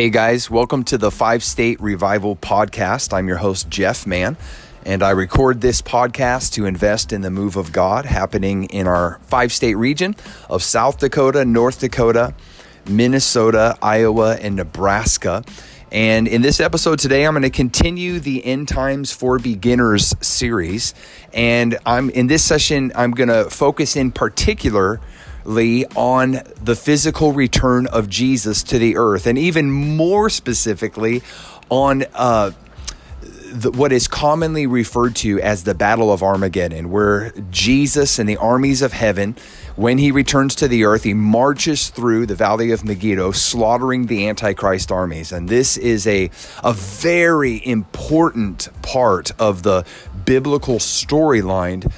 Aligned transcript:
Hey 0.00 0.08
guys, 0.08 0.50
welcome 0.50 0.82
to 0.84 0.96
the 0.96 1.10
Five 1.10 1.44
State 1.44 1.78
Revival 1.78 2.34
Podcast. 2.34 3.12
I'm 3.12 3.28
your 3.28 3.36
host, 3.36 3.68
Jeff 3.68 4.06
Mann, 4.06 4.38
and 4.86 5.02
I 5.02 5.10
record 5.10 5.60
this 5.60 5.82
podcast 5.82 6.54
to 6.54 6.64
invest 6.64 7.12
in 7.12 7.20
the 7.20 7.28
move 7.28 7.56
of 7.56 7.70
God 7.70 8.06
happening 8.06 8.64
in 8.64 8.86
our 8.86 9.20
five 9.24 9.52
state 9.52 9.74
region 9.74 10.16
of 10.48 10.62
South 10.62 11.00
Dakota, 11.00 11.44
North 11.44 11.80
Dakota, 11.80 12.32
Minnesota, 12.88 13.76
Iowa, 13.82 14.38
and 14.40 14.56
Nebraska. 14.56 15.44
And 15.92 16.26
in 16.26 16.40
this 16.40 16.60
episode 16.60 16.98
today, 16.98 17.26
I'm 17.26 17.34
going 17.34 17.42
to 17.42 17.50
continue 17.50 18.20
the 18.20 18.42
End 18.42 18.68
Times 18.68 19.12
for 19.12 19.38
Beginners 19.38 20.14
series. 20.22 20.94
And 21.34 21.76
I'm 21.84 22.08
in 22.08 22.26
this 22.26 22.42
session, 22.42 22.90
I'm 22.94 23.10
going 23.10 23.28
to 23.28 23.50
focus 23.50 23.96
in 23.96 24.12
particular 24.12 24.98
on 25.44 26.42
the 26.62 26.76
physical 26.76 27.32
return 27.32 27.86
of 27.86 28.08
Jesus 28.08 28.62
to 28.64 28.78
the 28.78 28.96
earth, 28.96 29.26
and 29.26 29.38
even 29.38 29.70
more 29.70 30.30
specifically 30.30 31.22
on 31.68 32.04
uh, 32.14 32.50
the, 33.52 33.70
what 33.70 33.92
is 33.92 34.08
commonly 34.08 34.66
referred 34.66 35.16
to 35.16 35.40
as 35.40 35.64
the 35.64 35.74
Battle 35.74 36.12
of 36.12 36.22
Armageddon, 36.22 36.90
where 36.90 37.32
Jesus 37.50 38.18
and 38.18 38.28
the 38.28 38.36
armies 38.36 38.82
of 38.82 38.92
heaven, 38.92 39.36
when 39.76 39.98
he 39.98 40.10
returns 40.10 40.54
to 40.56 40.68
the 40.68 40.84
earth, 40.84 41.04
he 41.04 41.14
marches 41.14 41.88
through 41.88 42.26
the 42.26 42.34
valley 42.34 42.70
of 42.70 42.84
Megiddo, 42.84 43.32
slaughtering 43.32 44.06
the 44.06 44.28
Antichrist 44.28 44.92
armies. 44.92 45.32
And 45.32 45.48
this 45.48 45.76
is 45.76 46.06
a, 46.06 46.30
a 46.62 46.72
very 46.72 47.66
important 47.66 48.68
part 48.82 49.32
of 49.38 49.62
the 49.62 49.84
biblical 50.24 50.76
storyline 50.76 51.90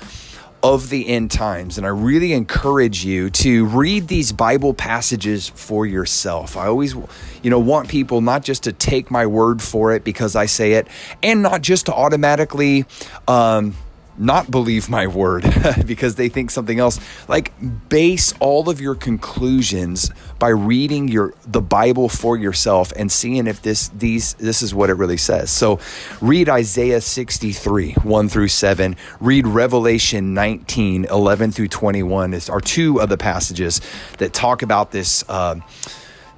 of 0.62 0.90
the 0.90 1.08
end 1.08 1.30
times. 1.30 1.76
And 1.76 1.86
I 1.86 1.90
really 1.90 2.32
encourage 2.32 3.04
you 3.04 3.30
to 3.30 3.66
read 3.66 4.08
these 4.08 4.32
Bible 4.32 4.74
passages 4.74 5.48
for 5.48 5.86
yourself. 5.86 6.56
I 6.56 6.66
always, 6.66 6.94
you 7.42 7.50
know, 7.50 7.58
want 7.58 7.88
people 7.88 8.20
not 8.20 8.44
just 8.44 8.62
to 8.64 8.72
take 8.72 9.10
my 9.10 9.26
word 9.26 9.60
for 9.60 9.92
it 9.92 10.04
because 10.04 10.36
I 10.36 10.46
say 10.46 10.74
it, 10.74 10.86
and 11.22 11.42
not 11.42 11.62
just 11.62 11.86
to 11.86 11.94
automatically, 11.94 12.84
um, 13.26 13.74
not 14.18 14.50
believe 14.50 14.88
my 14.88 15.06
word 15.06 15.44
because 15.86 16.16
they 16.16 16.28
think 16.28 16.50
something 16.50 16.78
else. 16.78 17.00
Like 17.28 17.52
base 17.88 18.32
all 18.40 18.68
of 18.68 18.80
your 18.80 18.94
conclusions 18.94 20.10
by 20.38 20.48
reading 20.48 21.08
your 21.08 21.34
the 21.46 21.60
Bible 21.60 22.08
for 22.08 22.36
yourself 22.36 22.92
and 22.96 23.10
seeing 23.10 23.46
if 23.46 23.62
this 23.62 23.88
these 23.88 24.34
this 24.34 24.62
is 24.62 24.74
what 24.74 24.90
it 24.90 24.94
really 24.94 25.16
says. 25.16 25.50
So 25.50 25.80
read 26.20 26.48
Isaiah 26.48 27.00
63, 27.00 27.92
1 27.92 28.28
through 28.28 28.48
7. 28.48 28.96
Read 29.20 29.46
Revelation 29.46 30.34
19, 30.34 31.06
11 31.06 31.52
through 31.52 31.68
21 31.68 32.34
is, 32.34 32.50
are 32.50 32.60
two 32.60 33.00
of 33.00 33.08
the 33.08 33.18
passages 33.18 33.80
that 34.18 34.32
talk 34.32 34.62
about 34.62 34.90
this 34.90 35.24
uh, 35.28 35.56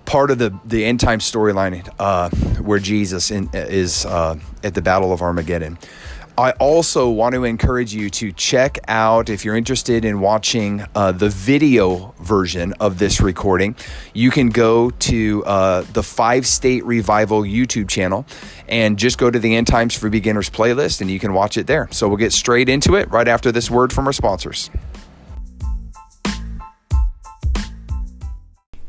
part 0.04 0.30
of 0.30 0.38
the, 0.38 0.58
the 0.64 0.84
end 0.84 1.00
time 1.00 1.18
storyline 1.18 1.88
uh, 1.98 2.30
where 2.60 2.78
Jesus 2.78 3.30
in, 3.30 3.48
is 3.52 4.04
uh, 4.06 4.38
at 4.62 4.74
the 4.74 4.82
Battle 4.82 5.12
of 5.12 5.22
Armageddon. 5.22 5.78
I 6.36 6.50
also 6.52 7.10
want 7.10 7.36
to 7.36 7.44
encourage 7.44 7.94
you 7.94 8.10
to 8.10 8.32
check 8.32 8.80
out, 8.88 9.28
if 9.28 9.44
you're 9.44 9.56
interested 9.56 10.04
in 10.04 10.18
watching 10.18 10.84
uh, 10.92 11.12
the 11.12 11.28
video 11.28 12.12
version 12.18 12.74
of 12.80 12.98
this 12.98 13.20
recording, 13.20 13.76
you 14.14 14.32
can 14.32 14.48
go 14.48 14.90
to 14.90 15.44
uh, 15.44 15.82
the 15.92 16.02
Five 16.02 16.44
State 16.44 16.84
Revival 16.84 17.42
YouTube 17.42 17.88
channel 17.88 18.26
and 18.68 18.98
just 18.98 19.16
go 19.16 19.30
to 19.30 19.38
the 19.38 19.54
End 19.54 19.68
Times 19.68 19.96
for 19.96 20.10
Beginners 20.10 20.50
playlist 20.50 21.00
and 21.00 21.08
you 21.08 21.20
can 21.20 21.34
watch 21.34 21.56
it 21.56 21.68
there. 21.68 21.86
So 21.92 22.08
we'll 22.08 22.16
get 22.16 22.32
straight 22.32 22.68
into 22.68 22.96
it 22.96 23.08
right 23.12 23.28
after 23.28 23.52
this 23.52 23.70
word 23.70 23.92
from 23.92 24.08
our 24.08 24.12
sponsors. 24.12 24.70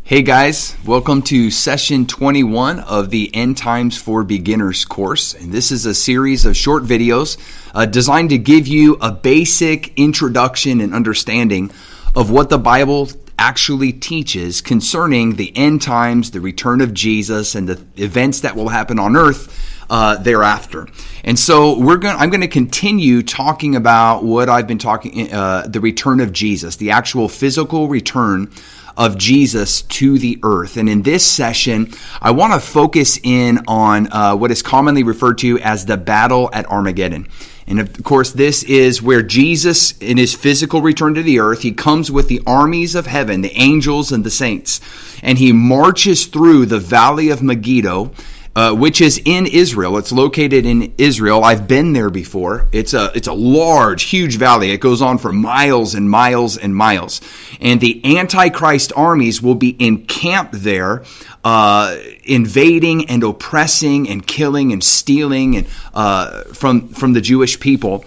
Hey 0.07 0.21
guys, 0.21 0.75
welcome 0.85 1.23
to 1.23 1.49
session 1.49 2.05
21 2.05 2.79
of 2.79 3.09
the 3.09 3.33
End 3.33 3.57
Times 3.57 3.97
for 3.97 4.23
Beginners 4.23 4.85
course. 4.85 5.33
And 5.33 5.51
this 5.51 5.71
is 5.71 5.87
a 5.87 5.95
series 5.95 6.45
of 6.45 6.55
short 6.55 6.83
videos 6.83 7.39
uh, 7.73 7.87
designed 7.87 8.29
to 8.29 8.37
give 8.37 8.67
you 8.67 8.99
a 9.01 9.11
basic 9.11 9.97
introduction 9.97 10.79
and 10.79 10.93
understanding 10.93 11.71
of 12.15 12.29
what 12.29 12.51
the 12.51 12.59
Bible 12.59 13.09
actually 13.39 13.93
teaches 13.93 14.61
concerning 14.61 15.37
the 15.37 15.51
end 15.57 15.81
times, 15.81 16.29
the 16.29 16.39
return 16.39 16.81
of 16.81 16.93
Jesus, 16.93 17.55
and 17.55 17.67
the 17.67 17.83
events 17.99 18.41
that 18.41 18.55
will 18.55 18.69
happen 18.69 18.99
on 18.99 19.15
earth 19.15 19.73
uh, 19.89 20.17
thereafter. 20.17 20.87
And 21.23 21.37
so 21.39 21.79
we're 21.79 21.97
going. 21.97 22.15
I'm 22.15 22.29
going 22.29 22.41
to 22.41 22.47
continue 22.47 23.23
talking 23.23 23.75
about 23.75 24.23
what 24.23 24.49
I've 24.49 24.67
been 24.67 24.77
talking, 24.77 25.33
uh, 25.33 25.65
the 25.67 25.79
return 25.79 26.19
of 26.19 26.31
Jesus, 26.31 26.75
the 26.75 26.91
actual 26.91 27.27
physical 27.27 27.87
return 27.87 28.51
of 28.97 29.17
Jesus 29.17 29.81
to 29.83 30.17
the 30.17 30.39
earth. 30.43 30.77
And 30.77 30.89
in 30.89 31.01
this 31.01 31.25
session, 31.25 31.93
I 32.21 32.31
want 32.31 32.53
to 32.53 32.59
focus 32.59 33.19
in 33.23 33.59
on 33.67 34.11
uh, 34.11 34.35
what 34.35 34.51
is 34.51 34.61
commonly 34.61 35.03
referred 35.03 35.37
to 35.39 35.59
as 35.59 35.85
the 35.85 35.97
battle 35.97 36.49
at 36.53 36.65
Armageddon. 36.67 37.27
And 37.67 37.79
of 37.79 38.03
course, 38.03 38.31
this 38.31 38.63
is 38.63 39.01
where 39.01 39.23
Jesus, 39.23 39.97
in 39.97 40.17
his 40.17 40.35
physical 40.35 40.81
return 40.81 41.15
to 41.15 41.23
the 41.23 41.39
earth, 41.39 41.63
he 41.63 41.71
comes 41.71 42.11
with 42.11 42.27
the 42.27 42.41
armies 42.45 42.93
of 42.93 43.07
heaven, 43.07 43.41
the 43.41 43.57
angels 43.57 44.11
and 44.11 44.23
the 44.23 44.29
saints, 44.29 44.81
and 45.23 45.39
he 45.39 45.51
marches 45.51 46.27
through 46.27 46.67
the 46.67 46.79
valley 46.79 47.29
of 47.29 47.41
Megiddo 47.41 48.11
uh, 48.55 48.73
which 48.73 49.01
is 49.01 49.21
in 49.25 49.45
Israel. 49.45 49.97
It's 49.97 50.11
located 50.11 50.65
in 50.65 50.93
Israel. 50.97 51.43
I've 51.43 51.67
been 51.67 51.91
there 51.91 52.09
before. 52.09 52.69
It's 52.71 52.93
a 52.93 53.11
it's 53.13 53.27
a 53.27 53.33
large, 53.33 54.03
huge 54.03 54.37
valley. 54.37 54.71
It 54.71 54.79
goes 54.79 55.01
on 55.01 55.17
for 55.17 55.33
miles 55.33 55.93
and 55.93 56.09
miles 56.09 56.57
and 56.57 56.73
miles. 56.73 57.19
And 57.59 57.81
the 57.81 58.17
Antichrist 58.17 58.93
armies 58.95 59.41
will 59.41 59.55
be 59.55 59.75
encamped 59.77 60.53
there, 60.53 61.03
uh, 61.43 61.97
invading 62.23 63.09
and 63.09 63.23
oppressing 63.23 64.07
and 64.07 64.25
killing 64.25 64.71
and 64.71 64.81
stealing 64.81 65.57
and 65.57 65.67
uh, 65.93 66.43
from 66.45 66.87
from 66.89 67.11
the 67.11 67.21
Jewish 67.21 67.59
people. 67.59 68.05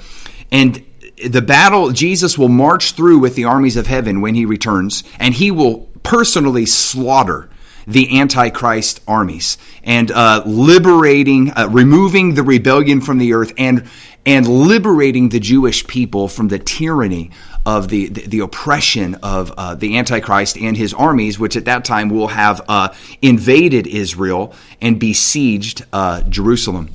And 0.50 0.82
the 1.22 1.42
battle, 1.42 1.90
Jesus 1.90 2.38
will 2.38 2.48
march 2.48 2.92
through 2.92 3.18
with 3.18 3.34
the 3.34 3.44
armies 3.44 3.76
of 3.76 3.86
heaven 3.86 4.22
when 4.22 4.34
he 4.34 4.46
returns, 4.46 5.04
and 5.18 5.34
he 5.34 5.50
will 5.50 5.88
personally 6.02 6.64
slaughter 6.64 7.50
the 7.88 8.20
Antichrist 8.20 9.00
armies 9.08 9.56
and 9.82 10.10
uh, 10.10 10.42
liberating, 10.44 11.50
uh, 11.52 11.66
removing 11.70 12.34
the 12.34 12.42
rebellion 12.42 13.00
from 13.00 13.18
the 13.18 13.32
earth 13.32 13.52
and 13.58 13.88
and 14.26 14.46
liberating 14.46 15.30
the 15.30 15.40
Jewish 15.40 15.86
people 15.86 16.28
from 16.28 16.48
the 16.48 16.58
tyranny 16.58 17.30
of 17.64 17.88
the, 17.88 18.08
the, 18.08 18.26
the 18.26 18.40
oppression 18.40 19.14
of 19.22 19.50
uh, 19.56 19.74
the 19.74 19.96
Antichrist 19.96 20.58
and 20.58 20.76
his 20.76 20.92
armies, 20.92 21.38
which 21.38 21.56
at 21.56 21.64
that 21.64 21.82
time 21.86 22.10
will 22.10 22.28
have 22.28 22.60
uh, 22.68 22.92
invaded 23.22 23.86
Israel 23.86 24.52
and 24.82 25.00
besieged 25.00 25.82
uh, 25.94 26.20
Jerusalem. 26.22 26.90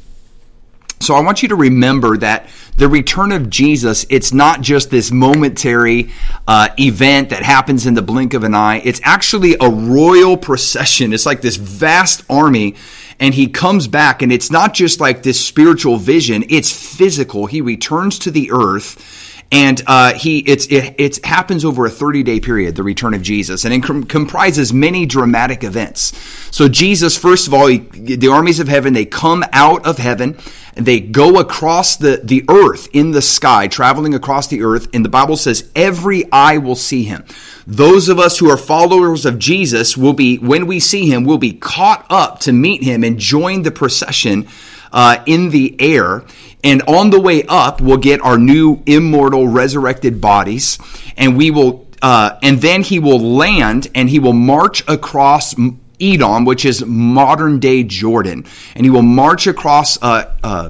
So 1.04 1.16
I 1.16 1.22
want 1.22 1.44
you 1.44 1.50
to 1.50 1.56
remember 1.56 2.18
that 2.18 2.48
the 2.78 2.88
return 2.88 3.32
of 3.32 3.50
Jesus, 3.50 4.06
it's 4.10 4.34
not 4.34 4.62
just 4.62 4.90
this 4.90 5.12
momentary 5.12 6.12
uh, 6.48 6.70
event 6.80 7.30
that 7.30 7.44
happens 7.44 7.86
in 7.86 7.94
the 7.94 8.02
blink 8.02 8.34
of 8.34 8.44
an 8.44 8.56
eye. 8.56 8.82
It's 8.84 9.02
actually 9.04 9.56
a 9.60 9.70
royal 9.70 10.38
procession. 10.38 11.14
It's 11.14 11.26
like 11.26 11.42
this 11.42 11.58
vast 11.58 12.24
army 12.30 12.76
and 13.20 13.34
he 13.34 13.48
comes 13.48 13.88
back 13.88 14.22
and 14.22 14.32
it's 14.32 14.52
not 14.52 14.74
just 14.74 15.00
like 15.00 15.24
this 15.24 15.44
spiritual 15.44 15.98
vision, 15.98 16.46
it's 16.50 16.72
physical. 16.72 17.46
He 17.46 17.62
returns 17.62 18.20
to 18.20 18.32
the 18.32 18.52
earth 18.52 19.33
and 19.54 19.84
uh, 19.86 20.14
he 20.16 20.40
it's 20.40 20.66
it, 20.66 20.96
it 20.98 21.24
happens 21.24 21.64
over 21.64 21.86
a 21.86 21.90
30 21.90 22.24
day 22.24 22.40
period 22.40 22.76
the 22.76 22.84
return 22.84 23.14
of 23.14 23.22
jesus 23.22 23.66
and 23.66 23.74
it 23.74 23.84
com- 23.84 24.04
comprises 24.04 24.74
many 24.74 25.06
dramatic 25.06 25.64
events. 25.64 26.18
So 26.52 26.68
jesus 26.68 27.16
first 27.16 27.48
of 27.48 27.54
all 27.54 27.68
he, 27.68 27.78
the 27.78 28.30
armies 28.30 28.60
of 28.60 28.68
heaven 28.68 28.94
they 28.94 29.06
come 29.06 29.46
out 29.54 29.86
of 29.86 30.00
heaven 30.00 30.38
they 30.76 31.00
go 31.00 31.40
across 31.40 31.98
the, 31.98 32.20
the 32.24 32.44
earth 32.50 32.88
in 32.94 33.12
the 33.12 33.22
sky 33.22 33.68
traveling 33.68 34.16
across 34.16 34.48
the 34.48 34.64
earth 34.64 34.88
and 34.92 35.06
the 35.06 35.10
bible 35.10 35.38
says 35.38 35.70
every 35.76 36.30
eye 36.32 36.58
will 36.58 36.76
see 36.76 37.04
him. 37.04 37.24
Those 37.68 38.10
of 38.10 38.20
us 38.20 38.40
who 38.40 38.50
are 38.50 38.58
followers 38.58 39.24
of 39.24 39.38
jesus 39.38 39.96
will 39.96 40.14
be 40.14 40.38
when 40.38 40.66
we 40.66 40.80
see 40.80 41.08
him 41.08 41.26
will 41.26 41.38
be 41.38 41.54
caught 41.54 42.08
up 42.10 42.40
to 42.42 42.52
meet 42.52 42.82
him 42.82 43.04
and 43.04 43.20
join 43.20 43.62
the 43.62 43.72
procession 43.72 44.48
uh, 44.92 45.24
in 45.26 45.50
the 45.50 45.76
air 45.80 46.24
and 46.64 46.82
on 46.84 47.10
the 47.10 47.20
way 47.20 47.44
up, 47.44 47.82
we'll 47.82 47.98
get 47.98 48.22
our 48.22 48.38
new 48.38 48.82
immortal 48.86 49.48
resurrected 49.48 50.22
bodies, 50.22 50.80
and 51.18 51.38
we 51.38 51.52
will, 51.52 51.88
uh, 52.02 52.38
and 52.42 52.62
then 52.62 52.84
he 52.84 53.00
will 53.00 53.20
land 53.20 53.88
and 53.94 54.10
he 54.10 54.20
will 54.20 54.34
march 54.34 54.84
across 54.88 55.56
Edom, 56.00 56.46
which 56.46 56.66
is 56.66 56.86
modern 56.86 57.60
day 57.60 57.84
Jordan, 57.84 58.46
and 58.76 58.86
he 58.86 58.90
will 58.90 59.02
march 59.02 59.46
across 59.48 60.02
uh, 60.02 60.34
uh, 60.44 60.70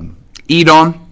Edom, 0.50 1.07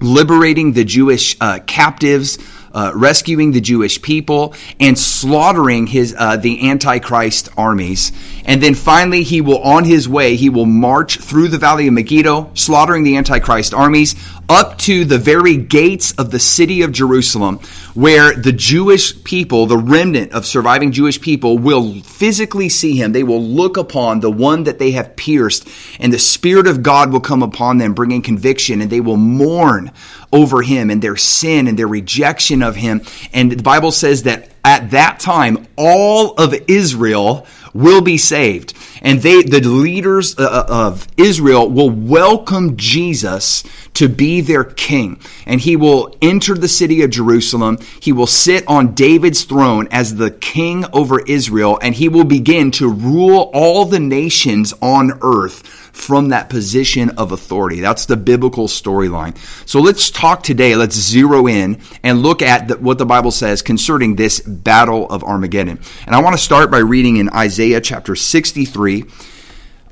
liberating 0.00 0.72
the 0.72 0.84
Jewish 0.84 1.36
uh, 1.40 1.58
captives 1.66 2.38
uh, 2.74 2.92
rescuing 2.94 3.52
the 3.52 3.60
Jewish 3.60 4.02
people 4.02 4.54
and 4.80 4.98
slaughtering 4.98 5.86
his 5.86 6.14
uh, 6.18 6.36
the 6.36 6.68
Antichrist 6.68 7.48
armies. 7.56 8.12
And 8.44 8.62
then 8.62 8.74
finally, 8.74 9.22
he 9.22 9.40
will, 9.40 9.62
on 9.62 9.84
his 9.84 10.08
way, 10.08 10.36
he 10.36 10.50
will 10.50 10.66
march 10.66 11.18
through 11.18 11.48
the 11.48 11.58
valley 11.58 11.86
of 11.86 11.94
Megiddo, 11.94 12.50
slaughtering 12.54 13.04
the 13.04 13.16
Antichrist 13.16 13.72
armies, 13.72 14.14
up 14.48 14.78
to 14.78 15.04
the 15.04 15.18
very 15.18 15.56
gates 15.56 16.12
of 16.12 16.30
the 16.30 16.38
city 16.38 16.82
of 16.82 16.92
Jerusalem, 16.92 17.58
where 17.94 18.34
the 18.34 18.52
Jewish 18.52 19.22
people, 19.24 19.66
the 19.66 19.78
remnant 19.78 20.32
of 20.32 20.46
surviving 20.46 20.92
Jewish 20.92 21.20
people, 21.20 21.58
will 21.58 22.00
physically 22.02 22.68
see 22.68 22.96
him. 22.96 23.12
They 23.12 23.22
will 23.22 23.42
look 23.42 23.76
upon 23.76 24.20
the 24.20 24.30
one 24.30 24.64
that 24.64 24.78
they 24.78 24.92
have 24.92 25.16
pierced, 25.16 25.68
and 25.98 26.12
the 26.12 26.18
Spirit 26.18 26.66
of 26.66 26.82
God 26.82 27.12
will 27.12 27.20
come 27.20 27.42
upon 27.42 27.78
them, 27.78 27.94
bringing 27.94 28.22
conviction, 28.22 28.80
and 28.80 28.90
they 28.90 29.00
will 29.00 29.16
mourn 29.16 29.90
over 30.32 30.62
him 30.62 30.90
and 30.90 31.00
their 31.00 31.16
sin 31.16 31.68
and 31.68 31.78
their 31.78 31.86
rejection 31.86 32.62
of 32.62 32.76
him. 32.76 33.02
And 33.32 33.52
the 33.52 33.62
Bible 33.62 33.92
says 33.92 34.24
that 34.24 34.50
at 34.64 34.90
that 34.90 35.20
time, 35.20 35.66
all 35.76 36.34
of 36.34 36.54
Israel 36.68 37.46
will 37.72 38.00
be 38.00 38.18
saved. 38.18 38.74
And 39.04 39.20
they, 39.20 39.42
the 39.42 39.60
leaders 39.60 40.36
uh, 40.38 40.42
uh, 40.42 40.66
of 40.68 41.06
Israel 41.18 41.68
will 41.68 41.90
welcome 41.90 42.76
Jesus 42.78 43.62
to 43.92 44.08
be 44.08 44.40
their 44.40 44.64
king. 44.64 45.20
And 45.46 45.60
he 45.60 45.76
will 45.76 46.16
enter 46.22 46.54
the 46.54 46.68
city 46.68 47.02
of 47.02 47.10
Jerusalem. 47.10 47.78
He 48.00 48.12
will 48.12 48.26
sit 48.26 48.66
on 48.66 48.94
David's 48.94 49.44
throne 49.44 49.88
as 49.90 50.16
the 50.16 50.30
king 50.30 50.86
over 50.94 51.20
Israel. 51.20 51.78
And 51.82 51.94
he 51.94 52.08
will 52.08 52.24
begin 52.24 52.70
to 52.72 52.88
rule 52.88 53.50
all 53.52 53.84
the 53.84 54.00
nations 54.00 54.72
on 54.80 55.18
earth 55.20 55.83
from 55.94 56.30
that 56.30 56.50
position 56.50 57.08
of 57.10 57.30
authority. 57.30 57.78
That's 57.78 58.04
the 58.04 58.16
biblical 58.16 58.66
storyline. 58.66 59.38
So 59.66 59.80
let's 59.80 60.10
talk 60.10 60.42
today. 60.42 60.74
Let's 60.74 60.96
zero 60.96 61.46
in 61.46 61.80
and 62.02 62.20
look 62.20 62.42
at 62.42 62.66
the, 62.66 62.76
what 62.78 62.98
the 62.98 63.06
Bible 63.06 63.30
says 63.30 63.62
concerning 63.62 64.16
this 64.16 64.40
battle 64.40 65.08
of 65.08 65.22
Armageddon. 65.22 65.80
And 66.04 66.14
I 66.14 66.20
want 66.20 66.36
to 66.36 66.42
start 66.42 66.68
by 66.70 66.78
reading 66.78 67.18
in 67.18 67.30
Isaiah 67.30 67.80
chapter 67.80 68.16
63. 68.16 69.04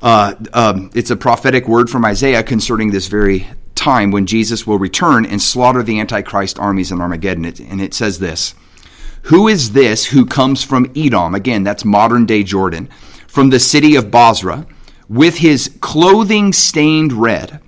Uh, 0.01 0.35
um, 0.51 0.91
it's 0.93 1.09
a 1.09 1.15
prophetic 1.15 1.69
word 1.69 1.89
from 1.89 2.03
Isaiah 2.03 2.43
concerning 2.43 2.91
this 2.91 3.07
very 3.07 3.47
time 3.73 4.11
when 4.11 4.25
Jesus 4.25 4.67
will 4.67 4.77
return 4.77 5.25
and 5.25 5.41
slaughter 5.41 5.83
the 5.83 6.01
Antichrist 6.01 6.59
armies 6.59 6.91
in 6.91 6.99
Armageddon. 6.99 7.45
And 7.45 7.81
it 7.81 7.93
says 7.93 8.19
this 8.19 8.55
Who 9.23 9.47
is 9.47 9.71
this 9.71 10.07
who 10.07 10.25
comes 10.25 10.65
from 10.65 10.91
Edom? 10.97 11.33
Again, 11.33 11.63
that's 11.63 11.85
modern 11.85 12.25
day 12.25 12.43
Jordan. 12.43 12.89
From 13.25 13.49
the 13.49 13.59
city 13.59 13.95
of 13.95 14.11
Bozrah 14.11 14.67
with 15.13 15.37
his 15.37 15.75
clothing 15.79 16.51
stained 16.51 17.13
red. 17.13 17.59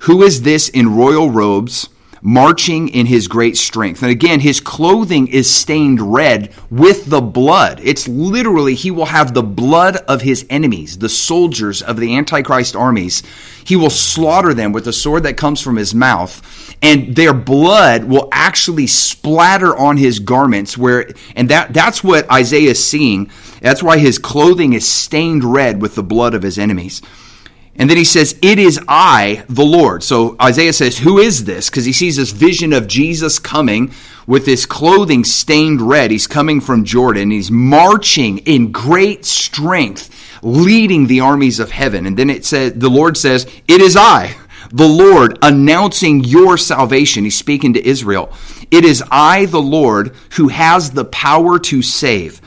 Who 0.00 0.22
is 0.22 0.42
this 0.42 0.68
in 0.68 0.94
royal 0.94 1.30
robes, 1.30 1.88
marching 2.22 2.88
in 2.88 3.06
his 3.06 3.28
great 3.28 3.56
strength? 3.56 4.02
And 4.02 4.10
again, 4.10 4.40
his 4.40 4.60
clothing 4.60 5.28
is 5.28 5.52
stained 5.52 6.00
red 6.00 6.54
with 6.70 7.06
the 7.06 7.20
blood. 7.20 7.80
It's 7.82 8.08
literally, 8.08 8.74
he 8.74 8.90
will 8.90 9.06
have 9.06 9.34
the 9.34 9.42
blood 9.42 9.96
of 10.08 10.22
his 10.22 10.46
enemies, 10.48 10.98
the 10.98 11.08
soldiers 11.08 11.82
of 11.82 11.98
the 11.98 12.16
Antichrist 12.16 12.74
armies. 12.74 13.22
He 13.64 13.76
will 13.76 13.90
slaughter 13.90 14.54
them 14.54 14.72
with 14.72 14.84
the 14.84 14.92
sword 14.92 15.24
that 15.24 15.36
comes 15.36 15.60
from 15.60 15.76
his 15.76 15.94
mouth, 15.94 16.74
and 16.82 17.14
their 17.14 17.34
blood 17.34 18.04
will 18.04 18.28
actually 18.32 18.86
splatter 18.86 19.76
on 19.76 19.98
his 19.98 20.18
garments. 20.18 20.78
Where, 20.78 21.10
and 21.36 21.48
that, 21.48 21.72
that's 21.74 22.02
what 22.02 22.30
Isaiah 22.30 22.70
is 22.70 22.84
seeing 22.84 23.30
that's 23.62 23.82
why 23.82 23.98
his 23.98 24.18
clothing 24.18 24.72
is 24.72 24.86
stained 24.86 25.44
red 25.44 25.80
with 25.80 25.94
the 25.94 26.02
blood 26.02 26.34
of 26.34 26.42
his 26.42 26.58
enemies. 26.58 27.00
And 27.76 27.88
then 27.88 27.96
he 27.96 28.04
says, 28.04 28.38
It 28.42 28.58
is 28.58 28.78
I, 28.86 29.44
the 29.48 29.64
Lord. 29.64 30.02
So 30.02 30.36
Isaiah 30.40 30.72
says, 30.72 30.98
Who 30.98 31.18
is 31.18 31.44
this? 31.44 31.70
Because 31.70 31.84
he 31.84 31.92
sees 31.92 32.16
this 32.16 32.30
vision 32.30 32.72
of 32.72 32.86
Jesus 32.86 33.38
coming 33.38 33.92
with 34.26 34.46
his 34.46 34.66
clothing 34.66 35.24
stained 35.24 35.80
red. 35.80 36.10
He's 36.10 36.26
coming 36.26 36.60
from 36.60 36.84
Jordan. 36.84 37.30
He's 37.30 37.50
marching 37.50 38.38
in 38.38 38.72
great 38.72 39.24
strength, 39.24 40.10
leading 40.42 41.06
the 41.06 41.20
armies 41.20 41.58
of 41.58 41.70
heaven. 41.70 42.06
And 42.06 42.16
then 42.16 42.30
it 42.30 42.44
says, 42.44 42.74
the 42.74 42.90
Lord 42.90 43.16
says, 43.16 43.46
It 43.66 43.80
is 43.80 43.96
I, 43.96 44.36
the 44.70 44.88
Lord, 44.88 45.38
announcing 45.40 46.24
your 46.24 46.58
salvation. 46.58 47.24
He's 47.24 47.38
speaking 47.38 47.72
to 47.72 47.86
Israel. 47.86 48.32
It 48.70 48.84
is 48.84 49.02
I, 49.10 49.46
the 49.46 49.62
Lord, 49.62 50.14
who 50.32 50.48
has 50.48 50.90
the 50.90 51.06
power 51.06 51.58
to 51.60 51.80
save. 51.80 52.41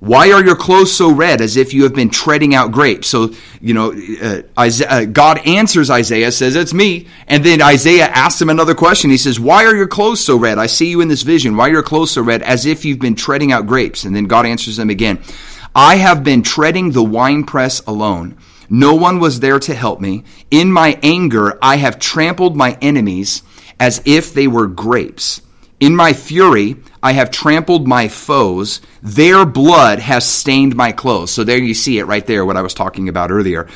Why 0.00 0.32
are 0.32 0.44
your 0.44 0.56
clothes 0.56 0.92
so 0.92 1.10
red 1.10 1.40
as 1.40 1.56
if 1.56 1.72
you 1.72 1.84
have 1.84 1.94
been 1.94 2.10
treading 2.10 2.54
out 2.54 2.72
grapes? 2.72 3.08
So, 3.08 3.32
you 3.60 3.72
know, 3.72 3.92
uh, 4.22 4.42
Isaiah, 4.58 4.88
uh, 4.88 5.04
God 5.06 5.38
answers 5.46 5.88
Isaiah, 5.88 6.30
says, 6.30 6.56
It's 6.56 6.74
me. 6.74 7.06
And 7.26 7.42
then 7.42 7.62
Isaiah 7.62 8.08
asks 8.08 8.40
him 8.42 8.50
another 8.50 8.74
question. 8.74 9.08
He 9.08 9.16
says, 9.16 9.40
Why 9.40 9.64
are 9.64 9.74
your 9.74 9.88
clothes 9.88 10.20
so 10.20 10.36
red? 10.36 10.58
I 10.58 10.66
see 10.66 10.90
you 10.90 11.00
in 11.00 11.08
this 11.08 11.22
vision. 11.22 11.56
Why 11.56 11.68
are 11.68 11.72
your 11.72 11.82
clothes 11.82 12.10
so 12.10 12.22
red 12.22 12.42
as 12.42 12.66
if 12.66 12.84
you've 12.84 12.98
been 12.98 13.14
treading 13.14 13.50
out 13.50 13.66
grapes? 13.66 14.04
And 14.04 14.14
then 14.14 14.24
God 14.24 14.44
answers 14.44 14.78
him 14.78 14.90
again 14.90 15.22
I 15.74 15.96
have 15.96 16.22
been 16.22 16.42
treading 16.42 16.92
the 16.92 17.02
winepress 17.02 17.80
alone. 17.80 18.36
No 18.70 18.94
one 18.94 19.18
was 19.18 19.40
there 19.40 19.58
to 19.58 19.74
help 19.74 20.00
me. 20.00 20.24
In 20.50 20.70
my 20.70 20.98
anger, 21.02 21.58
I 21.60 21.76
have 21.76 21.98
trampled 21.98 22.56
my 22.56 22.78
enemies 22.80 23.42
as 23.80 24.00
if 24.04 24.32
they 24.32 24.46
were 24.46 24.66
grapes. 24.66 25.42
In 25.80 25.96
my 25.96 26.12
fury, 26.12 26.76
I 27.04 27.12
have 27.12 27.30
trampled 27.30 27.86
my 27.86 28.08
foes. 28.08 28.80
Their 29.02 29.44
blood 29.44 29.98
has 29.98 30.26
stained 30.26 30.74
my 30.74 30.90
clothes. 30.92 31.32
So 31.32 31.44
there 31.44 31.58
you 31.58 31.74
see 31.74 31.98
it 31.98 32.06
right 32.06 32.24
there, 32.24 32.46
what 32.46 32.56
I 32.56 32.62
was 32.62 32.72
talking 32.72 33.10
about 33.10 33.30
earlier. 33.30 33.68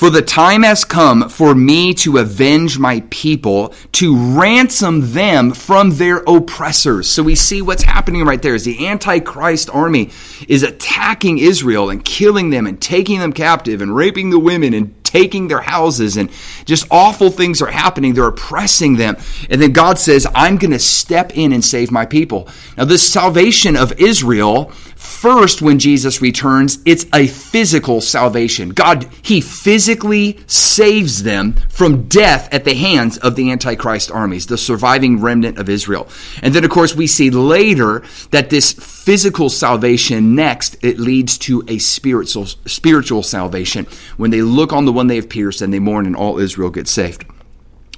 For 0.00 0.08
the 0.08 0.22
time 0.22 0.62
has 0.62 0.86
come 0.86 1.28
for 1.28 1.54
me 1.54 1.92
to 1.92 2.16
avenge 2.16 2.78
my 2.78 3.04
people, 3.10 3.74
to 3.92 4.16
ransom 4.16 5.12
them 5.12 5.52
from 5.52 5.90
their 5.90 6.22
oppressors. 6.26 7.06
So 7.06 7.22
we 7.22 7.34
see 7.34 7.60
what's 7.60 7.82
happening 7.82 8.24
right 8.24 8.40
there 8.40 8.54
is 8.54 8.64
the 8.64 8.86
Antichrist 8.86 9.68
army 9.68 10.08
is 10.48 10.62
attacking 10.62 11.36
Israel 11.36 11.90
and 11.90 12.02
killing 12.02 12.48
them 12.48 12.66
and 12.66 12.80
taking 12.80 13.18
them 13.18 13.34
captive 13.34 13.82
and 13.82 13.94
raping 13.94 14.30
the 14.30 14.38
women 14.38 14.72
and 14.72 14.94
taking 15.04 15.48
their 15.48 15.60
houses 15.60 16.16
and 16.16 16.30
just 16.64 16.86
awful 16.90 17.28
things 17.28 17.60
are 17.60 17.70
happening. 17.70 18.14
They're 18.14 18.28
oppressing 18.28 18.96
them. 18.96 19.16
And 19.50 19.60
then 19.60 19.72
God 19.72 19.98
says, 19.98 20.26
I'm 20.34 20.56
going 20.56 20.70
to 20.70 20.78
step 20.78 21.36
in 21.36 21.52
and 21.52 21.64
save 21.64 21.90
my 21.90 22.06
people. 22.06 22.48
Now, 22.78 22.84
this 22.84 23.06
salvation 23.06 23.76
of 23.76 24.00
Israel 24.00 24.72
First, 25.00 25.62
when 25.62 25.78
Jesus 25.78 26.20
returns, 26.20 26.78
it's 26.84 27.06
a 27.14 27.26
physical 27.26 28.02
salvation. 28.02 28.68
God, 28.68 29.08
He 29.22 29.40
physically 29.40 30.38
saves 30.46 31.22
them 31.22 31.54
from 31.70 32.06
death 32.06 32.52
at 32.52 32.66
the 32.66 32.74
hands 32.74 33.16
of 33.16 33.34
the 33.34 33.50
Antichrist 33.50 34.10
armies, 34.10 34.46
the 34.46 34.58
surviving 34.58 35.18
remnant 35.18 35.56
of 35.56 35.70
Israel. 35.70 36.06
And 36.42 36.54
then, 36.54 36.64
of 36.64 36.70
course, 36.70 36.94
we 36.94 37.06
see 37.06 37.30
later 37.30 38.02
that 38.30 38.50
this 38.50 38.72
physical 38.72 39.48
salvation 39.48 40.34
next, 40.34 40.76
it 40.82 40.98
leads 40.98 41.38
to 41.38 41.64
a 41.66 41.78
spiritual, 41.78 42.44
spiritual 42.44 43.22
salvation 43.22 43.86
when 44.18 44.30
they 44.30 44.42
look 44.42 44.70
on 44.70 44.84
the 44.84 44.92
one 44.92 45.06
they 45.06 45.16
have 45.16 45.30
pierced 45.30 45.62
and 45.62 45.72
they 45.72 45.78
mourn 45.78 46.04
and 46.04 46.14
all 46.14 46.38
Israel 46.38 46.68
gets 46.68 46.90
saved. 46.90 47.24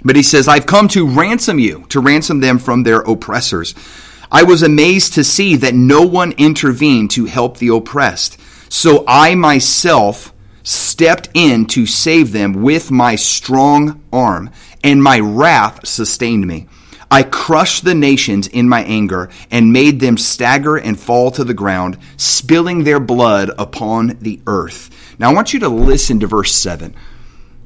But 0.05 0.15
he 0.15 0.23
says, 0.23 0.47
I've 0.47 0.67
come 0.67 0.87
to 0.89 1.07
ransom 1.07 1.59
you, 1.59 1.85
to 1.89 1.99
ransom 1.99 2.39
them 2.39 2.61
from 2.61 2.85
their 2.85 3.01
oppressors. 3.01 3.75
I 4.35 4.45
was 4.45 4.63
amazed 4.63 5.13
to 5.15 5.25
see 5.25 5.57
that 5.57 5.75
no 5.75 6.07
one 6.07 6.33
intervened 6.39 7.11
to 7.11 7.27
help 7.27 7.59
the 7.59 7.69
oppressed. 7.69 8.39
So 8.71 9.05
I 9.07 9.35
myself 9.35 10.33
stepped 10.63 11.29
in 11.35 11.67
to 11.67 11.85
save 11.85 12.33
them 12.33 12.55
with 12.55 12.91
my 12.91 13.15
strong 13.15 14.03
arm, 14.11 14.49
and 14.83 15.03
my 15.03 15.21
wrath 15.21 15.87
sustained 15.87 16.47
me. 16.47 16.67
I 17.11 17.25
crushed 17.25 17.85
the 17.85 17.95
nations 17.95 18.47
in 18.47 18.71
my 18.71 18.83
anger 18.85 19.29
and 19.51 19.71
made 19.71 20.01
them 20.01 20.17
stagger 20.17 20.79
and 20.79 20.99
fall 20.99 21.31
to 21.33 21.45
the 21.45 21.53
ground, 21.53 21.99
spilling 22.17 22.85
their 22.85 23.01
blood 23.01 23.51
upon 23.59 24.17
the 24.23 24.41
earth. 24.47 24.89
Now 25.19 25.31
I 25.31 25.35
want 25.35 25.53
you 25.53 25.61
to 25.61 25.69
listen 25.69 26.21
to 26.21 26.27
verse 26.27 26.55
7. 26.55 26.95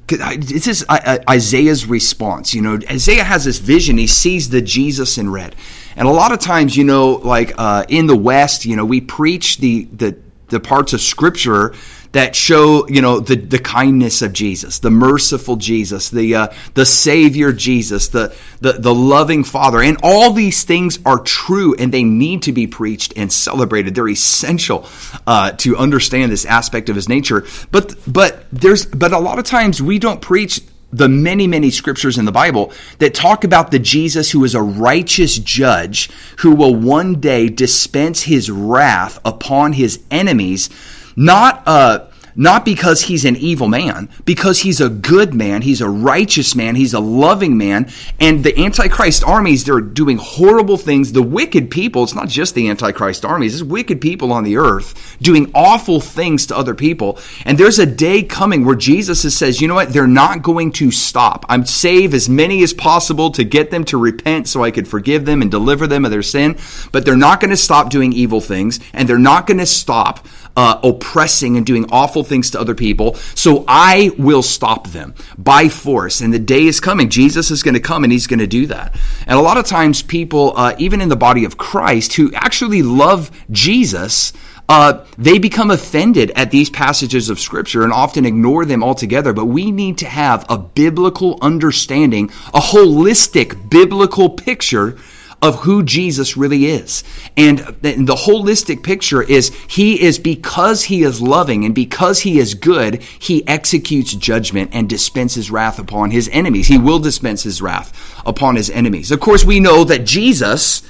This 0.08 0.66
is 0.68 0.84
Isaiah's 0.88 1.86
response. 1.86 2.54
You 2.54 2.62
know, 2.62 2.78
Isaiah 2.88 3.25
has 3.25 3.44
this 3.44 3.58
vision. 3.58 3.98
He 3.98 4.06
sees 4.06 4.50
the 4.50 4.62
Jesus 4.62 5.18
in 5.18 5.30
red. 5.30 5.56
And 5.96 6.06
a 6.06 6.12
lot 6.12 6.32
of 6.32 6.38
times, 6.38 6.76
you 6.76 6.84
know, 6.84 7.12
like 7.12 7.54
uh, 7.58 7.84
in 7.88 8.06
the 8.06 8.16
West, 8.16 8.64
you 8.64 8.76
know, 8.76 8.84
we 8.84 9.00
preach 9.00 9.58
the, 9.58 9.84
the, 9.92 10.16
the 10.48 10.60
parts 10.60 10.92
of 10.92 11.00
Scripture 11.00 11.75
that 12.12 12.34
show 12.34 12.86
you 12.88 13.02
know 13.02 13.20
the, 13.20 13.36
the 13.36 13.58
kindness 13.58 14.22
of 14.22 14.32
Jesus, 14.32 14.78
the 14.78 14.90
merciful 14.90 15.56
Jesus, 15.56 16.10
the 16.10 16.34
uh, 16.34 16.48
the 16.75 16.86
Savior 16.86 17.52
Jesus, 17.52 18.08
the, 18.08 18.34
the 18.60 18.72
the 18.72 18.94
loving 18.94 19.44
Father, 19.44 19.82
and 19.82 19.98
all 20.02 20.32
these 20.32 20.64
things 20.64 20.98
are 21.04 21.18
true 21.18 21.75
and 21.78 21.92
they 21.92 22.04
need 22.04 22.42
to 22.42 22.52
be 22.52 22.66
preached 22.66 23.12
and 23.16 23.32
celebrated. 23.32 23.94
They're 23.94 24.08
essential 24.08 24.88
uh, 25.26 25.52
to 25.52 25.76
understand 25.76 26.32
this 26.32 26.44
aspect 26.44 26.88
of 26.88 26.96
His 26.96 27.08
nature. 27.08 27.44
But 27.70 27.94
but 28.06 28.46
there's 28.52 28.86
but 28.86 29.12
a 29.12 29.18
lot 29.18 29.38
of 29.38 29.44
times 29.44 29.82
we 29.82 29.98
don't 29.98 30.20
preach 30.20 30.60
the 30.92 31.08
many, 31.08 31.46
many 31.46 31.70
scriptures 31.70 32.16
in 32.16 32.25
the 32.25 32.32
Bible 32.32 32.72
that 32.98 33.14
talk 33.14 33.44
about 33.44 33.70
the 33.70 33.78
Jesus 33.78 34.30
who 34.30 34.44
is 34.44 34.54
a 34.54 34.62
righteous 34.62 35.36
judge 35.36 36.10
who 36.38 36.54
will 36.54 36.75
one 36.75 37.20
day 37.20 37.48
dispense 37.48 38.22
his 38.22 38.50
wrath 38.50 39.18
upon 39.25 39.72
his 39.72 40.00
enemies, 40.10 40.70
not 41.16 41.62
uh, 41.66 42.06
not 42.37 42.66
because 42.66 43.02
he's 43.02 43.25
an 43.25 43.35
evil 43.37 43.66
man, 43.66 44.11
because 44.26 44.61
he's 44.61 44.80
a 44.80 44.90
good 44.90 45.32
man, 45.32 45.62
he's 45.62 45.80
a 45.80 45.88
righteous 45.88 46.54
man, 46.54 46.75
he's 46.75 46.92
a 46.92 47.00
loving 47.00 47.56
man, 47.56 47.90
and 48.20 48.44
the 48.44 48.56
Antichrist 48.58 49.25
armies, 49.25 49.64
they're 49.64 49.80
doing 49.80 50.18
horrible 50.18 50.76
things. 50.76 51.12
The 51.12 51.23
wicked 51.23 51.70
people, 51.70 52.04
it's 52.04 52.14
not 52.14 52.28
just 52.28 52.54
the 52.54 52.68
Antichrist 52.68 53.25
armies, 53.25 53.54
it's 53.54 53.62
wicked 53.62 54.02
people 54.02 54.32
on 54.32 54.44
the 54.44 54.58
earth 54.58 55.16
doing 55.23 55.50
awful 55.54 55.99
things 55.99 56.46
to 56.46 56.56
other 56.56 56.75
people. 56.75 57.18
And 57.46 57.56
there's 57.56 57.78
a 57.78 57.87
day 57.87 58.23
coming 58.23 58.66
where 58.66 58.76
Jesus 58.76 59.23
says, 59.37 59.62
you 59.62 59.66
know 59.66 59.75
what, 59.75 59.94
they're 59.94 60.06
not 60.06 60.42
going 60.42 60.73
to 60.73 60.90
stop. 60.90 61.46
I'm 61.49 61.64
save 61.64 62.12
as 62.12 62.28
many 62.28 62.62
as 62.62 62.75
possible 62.75 63.30
to 63.30 63.44
get 63.44 63.70
them 63.70 63.85
to 63.87 63.96
repent 63.96 64.46
so 64.46 64.62
I 64.62 64.70
could 64.70 64.87
forgive 64.87 65.25
them 65.25 65.40
and 65.40 65.50
deliver 65.50 65.87
them 65.87 66.04
of 66.04 66.11
their 66.11 66.23
sin, 66.23 66.58
but 66.92 67.06
they're 67.06 67.16
not 67.16 67.40
going 67.40 67.50
to 67.50 67.56
stop 67.56 67.88
doing 67.88 68.12
evil 68.12 68.42
things, 68.42 68.78
and 68.92 69.08
they're 69.08 69.18
not 69.18 69.46
going 69.46 69.58
to 69.58 69.66
stop 69.66 70.26
uh, 70.56 70.80
oppressing 70.82 71.56
and 71.56 71.66
doing 71.66 71.86
awful 71.92 72.25
things 72.25 72.50
to 72.50 72.60
other 72.60 72.75
people. 72.75 73.14
So 73.34 73.64
I 73.68 74.10
will 74.18 74.42
stop 74.42 74.88
them 74.88 75.14
by 75.36 75.68
force. 75.68 76.20
And 76.20 76.32
the 76.32 76.38
day 76.38 76.64
is 76.64 76.80
coming. 76.80 77.10
Jesus 77.10 77.50
is 77.50 77.62
going 77.62 77.75
to 77.75 77.80
come 77.80 78.04
and 78.04 78.12
he's 78.12 78.26
going 78.26 78.40
to 78.40 78.46
do 78.46 78.66
that. 78.66 78.98
And 79.26 79.38
a 79.38 79.42
lot 79.42 79.58
of 79.58 79.66
times, 79.66 80.02
people, 80.02 80.54
uh, 80.56 80.75
even 80.78 81.00
in 81.00 81.08
the 81.08 81.16
body 81.16 81.44
of 81.44 81.58
Christ, 81.58 82.14
who 82.14 82.32
actually 82.34 82.82
love 82.82 83.30
Jesus, 83.50 84.32
uh, 84.68 85.04
they 85.16 85.38
become 85.38 85.70
offended 85.70 86.32
at 86.32 86.50
these 86.50 86.70
passages 86.70 87.30
of 87.30 87.38
Scripture 87.38 87.84
and 87.84 87.92
often 87.92 88.25
ignore 88.25 88.64
them 88.64 88.82
altogether. 88.82 89.32
But 89.32 89.46
we 89.46 89.70
need 89.70 89.98
to 89.98 90.06
have 90.06 90.44
a 90.48 90.58
biblical 90.58 91.38
understanding, 91.40 92.30
a 92.52 92.60
holistic 92.60 93.70
biblical 93.70 94.30
picture 94.30 94.98
of 95.42 95.60
who 95.60 95.82
Jesus 95.82 96.36
really 96.36 96.66
is. 96.66 97.04
And 97.36 97.58
the 97.58 98.18
holistic 98.26 98.82
picture 98.82 99.22
is 99.22 99.54
he 99.68 100.02
is 100.02 100.18
because 100.18 100.84
he 100.84 101.02
is 101.02 101.20
loving 101.20 101.64
and 101.64 101.74
because 101.74 102.20
he 102.20 102.38
is 102.38 102.54
good, 102.54 103.02
he 103.02 103.46
executes 103.46 104.14
judgment 104.14 104.70
and 104.72 104.88
dispenses 104.88 105.50
wrath 105.50 105.78
upon 105.78 106.10
his 106.10 106.28
enemies. 106.30 106.68
He 106.68 106.78
will 106.78 106.98
dispense 106.98 107.42
his 107.42 107.60
wrath 107.60 108.22
upon 108.24 108.56
his 108.56 108.70
enemies. 108.70 109.10
Of 109.10 109.20
course, 109.20 109.44
we 109.44 109.60
know 109.60 109.84
that 109.84 110.04
Jesus 110.04 110.82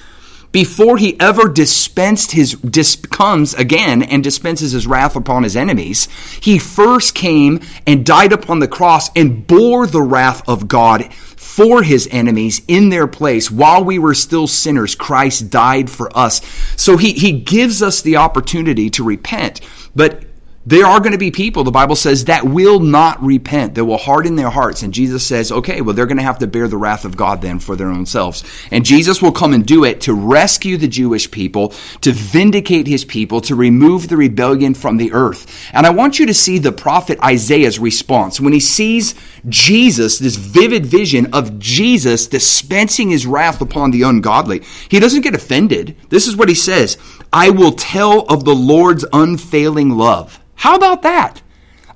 before 0.52 0.96
he 0.96 1.20
ever 1.20 1.50
dispensed 1.50 2.32
his 2.32 2.52
dis, 2.52 2.96
comes 2.96 3.52
again 3.54 4.02
and 4.02 4.24
dispenses 4.24 4.72
his 4.72 4.86
wrath 4.86 5.14
upon 5.14 5.42
his 5.42 5.54
enemies 5.54 6.08
he 6.40 6.58
first 6.58 7.14
came 7.14 7.60
and 7.86 8.06
died 8.06 8.32
upon 8.32 8.60
the 8.60 8.68
cross 8.68 9.10
and 9.14 9.46
bore 9.46 9.86
the 9.86 10.00
wrath 10.00 10.48
of 10.48 10.66
god 10.66 11.12
for 11.56 11.82
his 11.82 12.06
enemies 12.12 12.60
in 12.68 12.90
their 12.90 13.06
place 13.06 13.50
while 13.50 13.82
we 13.82 13.98
were 13.98 14.12
still 14.12 14.46
sinners 14.46 14.94
christ 14.94 15.48
died 15.48 15.88
for 15.88 16.14
us. 16.14 16.42
So 16.76 16.98
he, 16.98 17.14
he 17.14 17.32
gives 17.40 17.82
us 17.82 18.02
the 18.02 18.16
opportunity 18.16 18.90
to 18.90 19.02
repent 19.02 19.62
but 19.94 20.25
there 20.68 20.85
are 20.85 20.99
going 20.99 21.12
to 21.12 21.18
be 21.18 21.30
people, 21.30 21.62
the 21.62 21.70
Bible 21.70 21.94
says, 21.94 22.25
that 22.25 22.44
will 22.44 22.80
not 22.80 23.23
repent. 23.23 23.76
They 23.76 23.82
will 23.82 23.99
harden 23.99 24.35
their 24.35 24.50
hearts. 24.50 24.82
And 24.82 24.92
Jesus 24.92 25.25
says, 25.25 25.52
okay, 25.52 25.80
well, 25.80 25.94
they're 25.94 26.06
going 26.06 26.16
to 26.16 26.25
have 26.25 26.40
to 26.40 26.49
bear 26.49 26.66
the 26.66 26.76
wrath 26.76 27.04
of 27.04 27.16
God 27.16 27.40
then 27.40 27.61
for 27.61 27.76
their 27.76 27.87
own 27.87 28.04
selves. 28.04 28.42
And 28.73 28.85
Jesus 28.85 29.23
will 29.23 29.30
come 29.30 29.54
and 29.54 29.64
do 29.64 29.85
it 29.85 30.00
to 30.02 30.12
rescue 30.12 30.76
the 30.76 30.88
Jewish 30.88 31.30
people, 31.30 31.68
to 32.00 32.11
vindicate 32.11 32.88
his 32.88 33.04
people, 33.04 33.40
to 33.42 33.54
remove 33.54 34.08
the 34.08 34.16
rebellion 34.16 34.75
from 34.75 34.96
the 34.96 35.12
earth. 35.12 35.70
And 35.73 35.87
I 35.87 35.90
want 35.90 36.18
you 36.18 36.26
to 36.26 36.35
see 36.35 36.58
the 36.58 36.73
prophet 36.73 37.23
Isaiah's 37.23 37.78
response. 37.78 38.40
When 38.40 38.52
he 38.52 38.58
sees 38.58 39.14
Jesus, 39.49 40.18
this 40.18 40.35
vivid 40.35 40.85
vision 40.85 41.32
of 41.32 41.61
Jesus 41.61 42.26
dispensing 42.26 43.11
his 43.11 43.25
wrath 43.25 43.61
upon 43.61 43.92
the 43.92 44.02
ungodly, 44.02 44.64
he 44.88 44.99
doesn't 44.99 45.23
get 45.23 45.37
offended. 45.37 45.96
This 46.08 46.26
is 46.26 46.35
what 46.35 46.49
he 46.49 46.56
says 46.56 46.99
I 47.32 47.50
will 47.50 47.73
tell 47.73 48.23
of 48.23 48.44
the 48.44 48.54
Lord's 48.54 49.04
unfailing 49.12 49.90
love 49.90 50.40
how 50.56 50.75
about 50.76 51.02
that? 51.02 51.42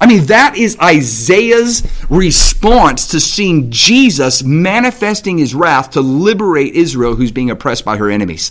I 0.01 0.07
mean, 0.07 0.27
that 0.27 0.57
is 0.57 0.79
Isaiah's 0.81 1.83
response 2.09 3.09
to 3.09 3.21
seeing 3.21 3.71
Jesus 3.71 4.43
manifesting 4.43 5.37
his 5.37 5.55
wrath 5.55 5.91
to 5.91 6.01
liberate 6.01 6.75
Israel 6.75 7.17
who's 7.17 7.33
being 7.33 7.51
oppressed 7.51 7.85
by 7.85 7.99
her 7.99 8.11
enemies. 8.11 8.51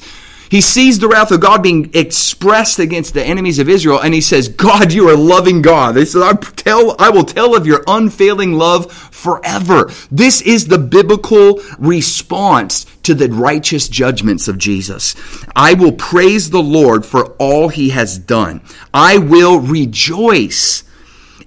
He 0.49 0.61
sees 0.61 0.97
the 0.97 1.07
wrath 1.07 1.31
of 1.31 1.41
God 1.41 1.61
being 1.61 1.91
expressed 1.93 2.79
against 2.79 3.13
the 3.13 3.23
enemies 3.23 3.59
of 3.59 3.69
Israel, 3.69 3.99
and 3.99 4.13
he 4.13 4.21
says, 4.21 4.49
God, 4.49 4.91
you 4.91 5.07
are 5.07 5.15
loving 5.15 5.61
God. 5.61 5.95
He 5.95 6.05
says, 6.05 6.23
I, 6.23 6.33
tell, 6.33 6.95
I 6.97 7.09
will 7.09 7.23
tell 7.23 7.55
of 7.55 7.67
your 7.67 7.83
unfailing 7.85 8.53
love 8.53 8.91
forever. 8.91 9.91
This 10.09 10.41
is 10.41 10.67
the 10.67 10.79
biblical 10.79 11.61
response 11.77 12.85
to 13.03 13.13
the 13.13 13.29
righteous 13.29 13.87
judgments 13.87 14.47
of 14.47 14.57
Jesus. 14.57 15.15
I 15.55 15.75
will 15.75 15.91
praise 15.91 16.49
the 16.49 16.63
Lord 16.63 17.05
for 17.05 17.33
all 17.33 17.69
he 17.69 17.89
has 17.89 18.17
done. 18.17 18.61
I 18.91 19.19
will 19.19 19.59
rejoice 19.59 20.83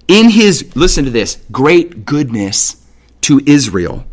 in 0.07 0.31
his, 0.31 0.77
listen 0.77 1.05
to 1.07 1.11
this, 1.11 1.43
great 1.51 2.05
goodness 2.05 2.77
to 3.23 3.41
Israel 3.47 4.05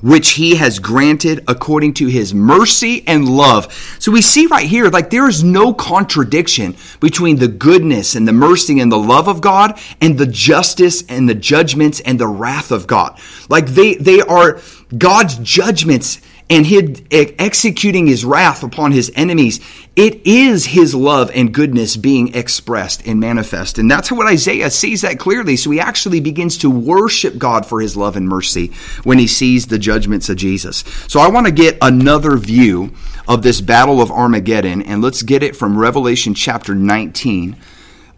which 0.00 0.30
he 0.30 0.56
has 0.56 0.78
granted 0.78 1.44
according 1.48 1.94
to 1.94 2.06
his 2.06 2.34
mercy 2.34 3.04
and 3.06 3.28
love. 3.28 3.72
So 3.98 4.12
we 4.12 4.22
see 4.22 4.46
right 4.46 4.66
here, 4.66 4.88
like 4.88 5.10
there 5.10 5.28
is 5.28 5.42
no 5.42 5.72
contradiction 5.72 6.76
between 7.00 7.36
the 7.36 7.48
goodness 7.48 8.14
and 8.14 8.26
the 8.26 8.32
mercy 8.32 8.80
and 8.80 8.90
the 8.90 8.98
love 8.98 9.28
of 9.28 9.40
God 9.40 9.78
and 10.00 10.18
the 10.18 10.26
justice 10.26 11.02
and 11.08 11.28
the 11.28 11.34
judgments 11.34 12.00
and 12.00 12.18
the 12.18 12.28
wrath 12.28 12.70
of 12.70 12.86
God. 12.86 13.18
Like 13.48 13.66
they, 13.66 13.94
they 13.94 14.20
are 14.20 14.60
God's 14.96 15.36
judgments 15.36 16.20
and 16.50 16.66
he 16.66 17.04
executing 17.38 18.06
his 18.06 18.24
wrath 18.24 18.62
upon 18.62 18.92
his 18.92 19.12
enemies. 19.14 19.60
It 19.96 20.26
is 20.26 20.66
his 20.66 20.94
love 20.94 21.30
and 21.34 21.52
goodness 21.52 21.96
being 21.96 22.34
expressed 22.34 23.06
and 23.06 23.20
manifest. 23.20 23.78
And 23.78 23.90
that's 23.90 24.10
what 24.10 24.26
Isaiah 24.26 24.70
sees 24.70 25.02
that 25.02 25.18
clearly. 25.18 25.56
So 25.56 25.70
he 25.70 25.80
actually 25.80 26.20
begins 26.20 26.56
to 26.58 26.70
worship 26.70 27.36
God 27.36 27.66
for 27.66 27.80
his 27.80 27.96
love 27.96 28.16
and 28.16 28.28
mercy 28.28 28.72
when 29.04 29.18
he 29.18 29.26
sees 29.26 29.66
the 29.66 29.78
judgments 29.78 30.28
of 30.28 30.36
Jesus. 30.36 30.84
So 31.06 31.20
I 31.20 31.28
want 31.28 31.46
to 31.46 31.52
get 31.52 31.76
another 31.82 32.36
view 32.36 32.94
of 33.26 33.42
this 33.42 33.60
battle 33.60 34.00
of 34.00 34.10
Armageddon, 34.10 34.82
and 34.82 35.02
let's 35.02 35.22
get 35.22 35.42
it 35.42 35.54
from 35.54 35.76
Revelation 35.76 36.32
chapter 36.32 36.74
19. 36.74 37.56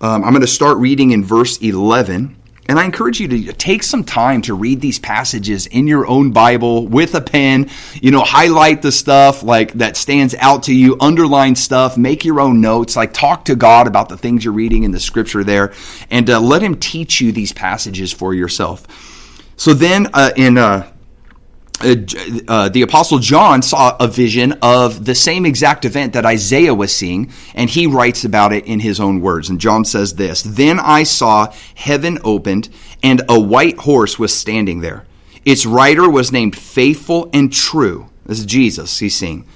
Um, 0.00 0.24
I'm 0.24 0.30
going 0.30 0.40
to 0.40 0.46
start 0.46 0.78
reading 0.78 1.10
in 1.10 1.24
verse 1.24 1.58
11. 1.58 2.39
And 2.70 2.78
I 2.78 2.84
encourage 2.84 3.18
you 3.18 3.26
to 3.26 3.52
take 3.52 3.82
some 3.82 4.04
time 4.04 4.42
to 4.42 4.54
read 4.54 4.80
these 4.80 5.00
passages 5.00 5.66
in 5.66 5.88
your 5.88 6.06
own 6.06 6.30
Bible 6.30 6.86
with 6.86 7.16
a 7.16 7.20
pen. 7.20 7.68
You 7.94 8.12
know, 8.12 8.20
highlight 8.20 8.80
the 8.80 8.92
stuff 8.92 9.42
like 9.42 9.72
that 9.72 9.96
stands 9.96 10.36
out 10.36 10.62
to 10.62 10.72
you, 10.72 10.96
underline 11.00 11.56
stuff, 11.56 11.98
make 11.98 12.24
your 12.24 12.38
own 12.38 12.60
notes, 12.60 12.94
like 12.94 13.12
talk 13.12 13.46
to 13.46 13.56
God 13.56 13.88
about 13.88 14.08
the 14.08 14.16
things 14.16 14.44
you're 14.44 14.54
reading 14.54 14.84
in 14.84 14.92
the 14.92 15.00
scripture 15.00 15.42
there, 15.42 15.72
and 16.12 16.30
uh, 16.30 16.38
let 16.38 16.62
Him 16.62 16.76
teach 16.76 17.20
you 17.20 17.32
these 17.32 17.52
passages 17.52 18.12
for 18.12 18.34
yourself. 18.34 18.86
So 19.56 19.74
then 19.74 20.06
uh, 20.14 20.30
in 20.36 20.56
uh, 20.56 20.92
uh, 21.82 21.94
uh, 22.46 22.68
the 22.68 22.82
apostle 22.82 23.18
John 23.18 23.62
saw 23.62 23.96
a 23.98 24.06
vision 24.06 24.52
of 24.62 25.04
the 25.04 25.14
same 25.14 25.46
exact 25.46 25.84
event 25.84 26.12
that 26.12 26.26
Isaiah 26.26 26.74
was 26.74 26.94
seeing, 26.94 27.32
and 27.54 27.70
he 27.70 27.86
writes 27.86 28.24
about 28.24 28.52
it 28.52 28.66
in 28.66 28.80
his 28.80 29.00
own 29.00 29.20
words. 29.20 29.48
And 29.48 29.60
John 29.60 29.84
says 29.84 30.14
this 30.14 30.42
Then 30.42 30.78
I 30.78 31.04
saw 31.04 31.52
heaven 31.74 32.18
opened, 32.22 32.68
and 33.02 33.22
a 33.28 33.40
white 33.40 33.78
horse 33.78 34.18
was 34.18 34.36
standing 34.36 34.80
there. 34.80 35.06
Its 35.44 35.64
rider 35.64 36.08
was 36.08 36.32
named 36.32 36.56
Faithful 36.56 37.30
and 37.32 37.52
True. 37.52 38.10
This 38.26 38.40
is 38.40 38.46
Jesus 38.46 38.98
he's 38.98 39.16
seeing. 39.16 39.46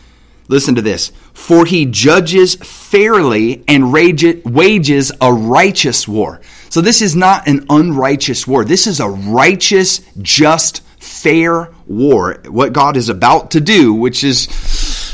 Listen 0.49 0.75
to 0.75 0.83
this. 0.83 1.13
For 1.33 1.65
he 1.65 1.87
judges 1.87 2.55
fairly 2.57 3.65
and 3.69 3.93
wages 3.93 5.13
a 5.21 5.33
righteous 5.33 6.07
war. 6.07 6.41
So 6.69 6.81
this 6.81 7.03
is 7.03 7.15
not 7.15 7.47
an 7.47 7.67
unrighteous 7.71 8.47
war. 8.47 8.65
This 8.65 8.87
is 8.87 9.01
a 9.01 9.09
righteous, 9.09 10.01
just 10.21 10.83
fair 11.25 11.71
war. 11.87 12.37
What 12.47 12.75
God 12.75 12.99
is 12.99 13.09
about 13.09 13.51
to 13.53 13.61
do, 13.61 13.95
which 13.95 14.23
is 14.23 14.47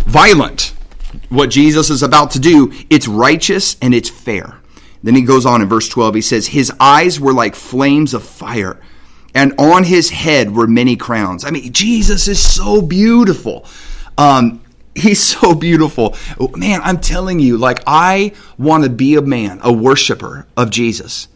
violent, 0.06 0.74
what 1.28 1.50
Jesus 1.50 1.88
is 1.88 2.02
about 2.02 2.32
to 2.32 2.40
do, 2.40 2.72
it's 2.90 3.06
righteous 3.06 3.76
and 3.80 3.94
it's 3.94 4.08
fair. 4.08 4.56
Then 5.04 5.14
he 5.14 5.22
goes 5.22 5.46
on 5.46 5.62
in 5.62 5.68
verse 5.68 5.88
12, 5.88 6.16
he 6.16 6.20
says, 6.20 6.48
His 6.48 6.72
eyes 6.80 7.20
were 7.20 7.32
like 7.32 7.54
flames 7.54 8.12
of 8.12 8.24
fire, 8.24 8.80
and 9.36 9.54
on 9.56 9.84
his 9.84 10.10
head 10.10 10.54
were 10.54 10.66
many 10.66 10.96
crowns. 10.96 11.44
I 11.44 11.50
mean, 11.50 11.72
Jesus 11.72 12.26
is 12.26 12.42
so 12.42 12.82
beautiful. 12.82 13.64
Um, 14.18 14.62
he's 14.96 15.22
so 15.40 15.54
beautiful. 15.54 16.16
Man, 16.56 16.80
I'm 16.82 17.00
telling 17.00 17.38
you, 17.38 17.56
like, 17.56 17.84
I 17.86 18.32
want 18.58 18.82
to 18.82 18.90
be 18.90 19.14
a 19.14 19.22
man, 19.22 19.60
a 19.62 19.72
worshiper 19.72 20.48
of 20.56 20.70
Jesus 20.70 21.28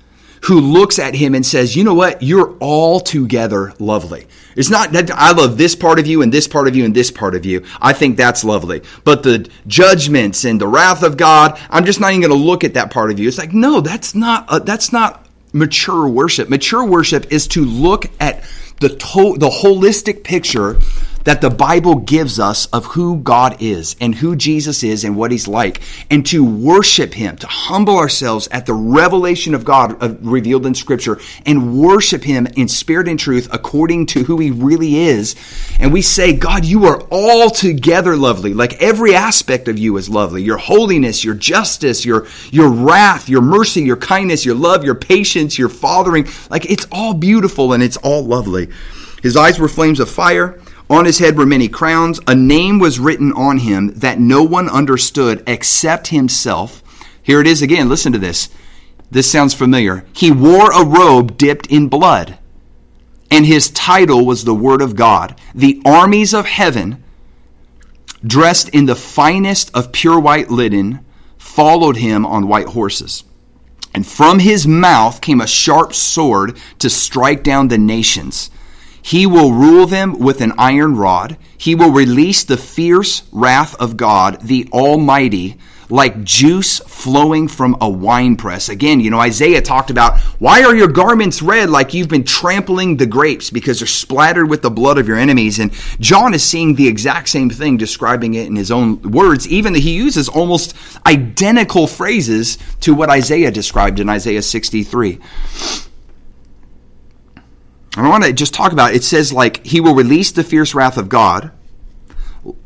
who 0.44 0.60
looks 0.60 0.98
at 0.98 1.14
him 1.14 1.34
and 1.34 1.44
says, 1.44 1.74
You 1.74 1.84
know 1.84 1.94
what? 1.94 2.22
You're 2.22 2.56
altogether 2.60 3.72
lovely. 3.78 4.26
It's 4.56 4.70
not 4.70 4.92
that 4.92 5.10
I 5.10 5.32
love 5.32 5.58
this 5.58 5.74
part 5.74 5.98
of 5.98 6.06
you 6.06 6.22
and 6.22 6.32
this 6.32 6.46
part 6.46 6.68
of 6.68 6.76
you 6.76 6.84
and 6.84 6.94
this 6.94 7.10
part 7.10 7.34
of 7.34 7.44
you. 7.44 7.64
I 7.80 7.92
think 7.92 8.16
that's 8.16 8.44
lovely. 8.44 8.82
But 9.04 9.22
the 9.22 9.48
judgments 9.66 10.44
and 10.44 10.60
the 10.60 10.68
wrath 10.68 11.02
of 11.02 11.16
God, 11.16 11.58
I'm 11.70 11.84
just 11.84 11.98
not 12.00 12.10
even 12.12 12.28
going 12.28 12.38
to 12.38 12.46
look 12.46 12.62
at 12.62 12.74
that 12.74 12.90
part 12.90 13.10
of 13.10 13.18
you. 13.18 13.26
It's 13.26 13.38
like, 13.38 13.52
no, 13.52 13.80
that's 13.80 14.14
not, 14.14 14.46
a, 14.50 14.60
that's 14.60 14.92
not 14.92 15.26
mature 15.52 16.08
worship. 16.08 16.48
Mature 16.48 16.84
worship 16.84 17.32
is 17.32 17.48
to 17.48 17.64
look 17.64 18.06
at 18.20 18.44
the, 18.80 18.90
to- 18.90 19.36
the 19.38 19.50
holistic 19.62 20.24
picture 20.24 20.78
that 21.24 21.40
the 21.40 21.50
Bible 21.50 21.96
gives 21.96 22.38
us 22.38 22.66
of 22.66 22.86
who 22.86 23.18
God 23.18 23.56
is 23.60 23.96
and 24.00 24.14
who 24.14 24.36
Jesus 24.36 24.82
is 24.82 25.04
and 25.04 25.16
what 25.16 25.30
he's 25.30 25.48
like, 25.48 25.80
and 26.10 26.24
to 26.26 26.44
worship 26.44 27.14
him, 27.14 27.36
to 27.38 27.46
humble 27.46 27.96
ourselves 27.96 28.48
at 28.50 28.66
the 28.66 28.74
revelation 28.74 29.54
of 29.54 29.64
God 29.64 30.02
uh, 30.02 30.14
revealed 30.20 30.66
in 30.66 30.74
Scripture, 30.74 31.18
and 31.44 31.78
worship 31.78 32.22
him 32.22 32.46
in 32.56 32.68
spirit 32.68 33.08
and 33.08 33.18
truth 33.18 33.48
according 33.52 34.06
to 34.06 34.24
who 34.24 34.38
he 34.38 34.50
really 34.50 34.96
is. 34.96 35.34
And 35.80 35.92
we 35.92 36.02
say, 36.02 36.34
God, 36.34 36.64
you 36.64 36.84
are 36.84 37.02
altogether 37.10 38.16
lovely. 38.16 38.54
Like 38.54 38.80
every 38.82 39.14
aspect 39.14 39.68
of 39.68 39.78
you 39.78 39.96
is 39.96 40.08
lovely. 40.08 40.42
Your 40.42 40.58
holiness, 40.58 41.24
your 41.24 41.34
justice, 41.34 42.04
your, 42.04 42.26
your 42.50 42.68
wrath, 42.68 43.28
your 43.28 43.42
mercy, 43.42 43.82
your 43.82 43.96
kindness, 43.96 44.44
your 44.44 44.54
love, 44.54 44.84
your 44.84 44.94
patience, 44.94 45.58
your 45.58 45.68
fathering. 45.68 46.28
Like 46.50 46.70
it's 46.70 46.86
all 46.92 47.14
beautiful 47.14 47.72
and 47.72 47.82
it's 47.82 47.96
all 47.98 48.24
lovely. 48.24 48.68
His 49.22 49.36
eyes 49.36 49.58
were 49.58 49.68
flames 49.68 50.00
of 50.00 50.10
fire. 50.10 50.60
On 50.90 51.04
his 51.04 51.18
head 51.18 51.36
were 51.36 51.46
many 51.46 51.68
crowns. 51.68 52.20
A 52.26 52.34
name 52.34 52.78
was 52.78 53.00
written 53.00 53.32
on 53.32 53.58
him 53.58 53.88
that 53.96 54.20
no 54.20 54.42
one 54.42 54.68
understood 54.68 55.42
except 55.46 56.08
himself. 56.08 56.82
Here 57.22 57.40
it 57.40 57.46
is 57.46 57.62
again. 57.62 57.88
Listen 57.88 58.12
to 58.12 58.18
this. 58.18 58.50
This 59.10 59.30
sounds 59.30 59.54
familiar. 59.54 60.04
He 60.12 60.30
wore 60.30 60.72
a 60.72 60.84
robe 60.84 61.38
dipped 61.38 61.68
in 61.68 61.88
blood, 61.88 62.38
and 63.30 63.46
his 63.46 63.70
title 63.70 64.26
was 64.26 64.44
the 64.44 64.54
Word 64.54 64.82
of 64.82 64.96
God. 64.96 65.40
The 65.54 65.80
armies 65.84 66.34
of 66.34 66.46
heaven, 66.46 67.02
dressed 68.26 68.68
in 68.70 68.86
the 68.86 68.96
finest 68.96 69.70
of 69.74 69.92
pure 69.92 70.18
white 70.18 70.50
linen, 70.50 71.04
followed 71.38 71.96
him 71.96 72.26
on 72.26 72.48
white 72.48 72.68
horses. 72.68 73.24
And 73.94 74.06
from 74.06 74.40
his 74.40 74.66
mouth 74.66 75.20
came 75.20 75.40
a 75.40 75.46
sharp 75.46 75.94
sword 75.94 76.58
to 76.80 76.90
strike 76.90 77.44
down 77.44 77.68
the 77.68 77.78
nations. 77.78 78.50
He 79.04 79.26
will 79.26 79.52
rule 79.52 79.86
them 79.86 80.18
with 80.18 80.40
an 80.40 80.54
iron 80.56 80.96
rod. 80.96 81.36
He 81.58 81.74
will 81.74 81.90
release 81.90 82.42
the 82.42 82.56
fierce 82.56 83.24
wrath 83.32 83.74
of 83.74 83.98
God, 83.98 84.40
the 84.40 84.66
Almighty, 84.72 85.58
like 85.90 86.24
juice 86.24 86.78
flowing 86.78 87.46
from 87.46 87.76
a 87.82 87.88
winepress. 87.88 88.70
Again, 88.70 89.00
you 89.00 89.10
know, 89.10 89.20
Isaiah 89.20 89.60
talked 89.60 89.90
about 89.90 90.18
why 90.40 90.64
are 90.64 90.74
your 90.74 90.88
garments 90.88 91.42
red 91.42 91.68
like 91.68 91.92
you've 91.92 92.08
been 92.08 92.24
trampling 92.24 92.96
the 92.96 93.04
grapes 93.04 93.50
because 93.50 93.80
they're 93.80 93.86
splattered 93.86 94.48
with 94.48 94.62
the 94.62 94.70
blood 94.70 94.96
of 94.96 95.06
your 95.06 95.18
enemies. 95.18 95.58
And 95.58 95.70
John 96.00 96.32
is 96.32 96.42
seeing 96.42 96.74
the 96.74 96.88
exact 96.88 97.28
same 97.28 97.50
thing, 97.50 97.76
describing 97.76 98.32
it 98.32 98.46
in 98.46 98.56
his 98.56 98.70
own 98.70 99.02
words, 99.02 99.46
even 99.46 99.74
that 99.74 99.80
he 99.80 99.92
uses 99.92 100.30
almost 100.30 100.74
identical 101.04 101.86
phrases 101.86 102.56
to 102.80 102.94
what 102.94 103.10
Isaiah 103.10 103.50
described 103.50 104.00
in 104.00 104.08
Isaiah 104.08 104.40
63. 104.40 105.20
I 107.96 108.08
want 108.08 108.24
to 108.24 108.32
just 108.32 108.54
talk 108.54 108.72
about 108.72 108.94
it. 108.94 109.04
says 109.04 109.32
like 109.32 109.64
he 109.64 109.80
will 109.80 109.94
release 109.94 110.32
the 110.32 110.42
fierce 110.42 110.74
wrath 110.74 110.98
of 110.98 111.08
God, 111.08 111.52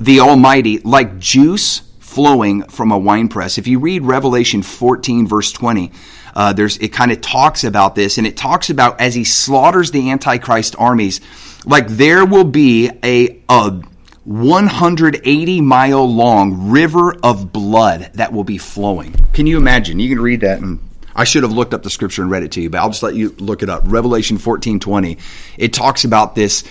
the 0.00 0.20
Almighty, 0.20 0.78
like 0.78 1.18
juice 1.18 1.82
flowing 2.00 2.62
from 2.64 2.90
a 2.90 2.98
winepress. 2.98 3.58
If 3.58 3.66
you 3.66 3.78
read 3.78 4.02
Revelation 4.02 4.62
14 4.62 5.26
verse 5.26 5.52
20, 5.52 5.92
uh, 6.34 6.52
there's 6.52 6.78
it 6.78 6.88
kind 6.88 7.12
of 7.12 7.20
talks 7.20 7.62
about 7.64 7.94
this, 7.94 8.16
and 8.16 8.26
it 8.26 8.36
talks 8.36 8.70
about 8.70 9.00
as 9.00 9.14
he 9.14 9.24
slaughters 9.24 9.90
the 9.90 10.10
Antichrist 10.10 10.74
armies, 10.78 11.20
like 11.66 11.88
there 11.88 12.24
will 12.24 12.44
be 12.44 12.90
a, 13.04 13.42
a 13.48 13.82
180 14.24 15.60
mile 15.60 16.10
long 16.10 16.70
river 16.70 17.14
of 17.22 17.52
blood 17.52 18.10
that 18.14 18.32
will 18.32 18.44
be 18.44 18.58
flowing. 18.58 19.14
Can 19.32 19.46
you 19.46 19.58
imagine? 19.58 20.00
You 20.00 20.08
can 20.08 20.20
read 20.20 20.40
that 20.40 20.60
and 20.60 20.87
I 21.18 21.24
should 21.24 21.42
have 21.42 21.50
looked 21.50 21.74
up 21.74 21.82
the 21.82 21.90
scripture 21.90 22.22
and 22.22 22.30
read 22.30 22.44
it 22.44 22.52
to 22.52 22.62
you, 22.62 22.70
but 22.70 22.78
I'll 22.78 22.90
just 22.90 23.02
let 23.02 23.16
you 23.16 23.34
look 23.38 23.64
it 23.64 23.68
up. 23.68 23.82
Revelation 23.86 24.38
14 24.38 24.78
20. 24.78 25.18
It 25.58 25.72
talks 25.72 26.04
about 26.04 26.36
this 26.36 26.62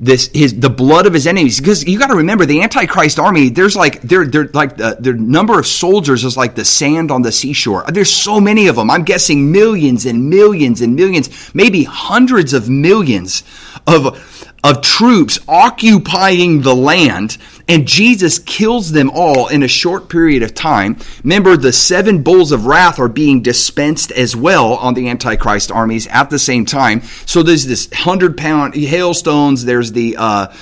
this 0.00 0.30
his 0.32 0.58
the 0.58 0.70
blood 0.70 1.06
of 1.06 1.12
his 1.12 1.26
enemies 1.26 1.60
because 1.60 1.84
you 1.86 1.98
got 1.98 2.06
to 2.06 2.16
remember 2.16 2.46
the 2.46 2.62
antichrist 2.62 3.18
army 3.18 3.50
there's 3.50 3.76
like 3.76 4.00
they're 4.00 4.24
they're 4.24 4.48
like 4.54 4.80
uh, 4.80 4.94
the, 4.94 5.12
the 5.12 5.12
number 5.12 5.58
of 5.58 5.66
soldiers 5.66 6.24
is 6.24 6.38
like 6.38 6.54
the 6.54 6.64
sand 6.64 7.10
on 7.10 7.20
the 7.20 7.30
seashore 7.30 7.84
there's 7.88 8.10
so 8.10 8.40
many 8.40 8.66
of 8.66 8.76
them 8.76 8.90
i'm 8.90 9.04
guessing 9.04 9.52
millions 9.52 10.06
and 10.06 10.30
millions 10.30 10.80
and 10.80 10.96
millions 10.96 11.54
maybe 11.54 11.84
hundreds 11.84 12.54
of 12.54 12.70
millions 12.70 13.42
of 13.86 14.48
of 14.64 14.80
troops 14.80 15.38
occupying 15.46 16.62
the 16.62 16.74
land 16.74 17.36
and 17.70 17.86
Jesus 17.86 18.40
kills 18.40 18.90
them 18.90 19.12
all 19.14 19.46
in 19.46 19.62
a 19.62 19.68
short 19.68 20.08
period 20.08 20.42
of 20.42 20.54
time. 20.54 20.96
Remember, 21.22 21.56
the 21.56 21.72
seven 21.72 22.20
bowls 22.20 22.50
of 22.50 22.66
wrath 22.66 22.98
are 22.98 23.08
being 23.08 23.42
dispensed 23.42 24.10
as 24.10 24.34
well 24.34 24.74
on 24.74 24.94
the 24.94 25.08
Antichrist 25.08 25.70
armies 25.70 26.08
at 26.08 26.30
the 26.30 26.38
same 26.40 26.64
time. 26.64 27.02
So 27.26 27.44
there's 27.44 27.66
this 27.66 27.88
hundred 27.92 28.36
pound 28.36 28.74
hailstones, 28.74 29.64
there's 29.64 29.92
the 29.92 30.16
uh, 30.18 30.52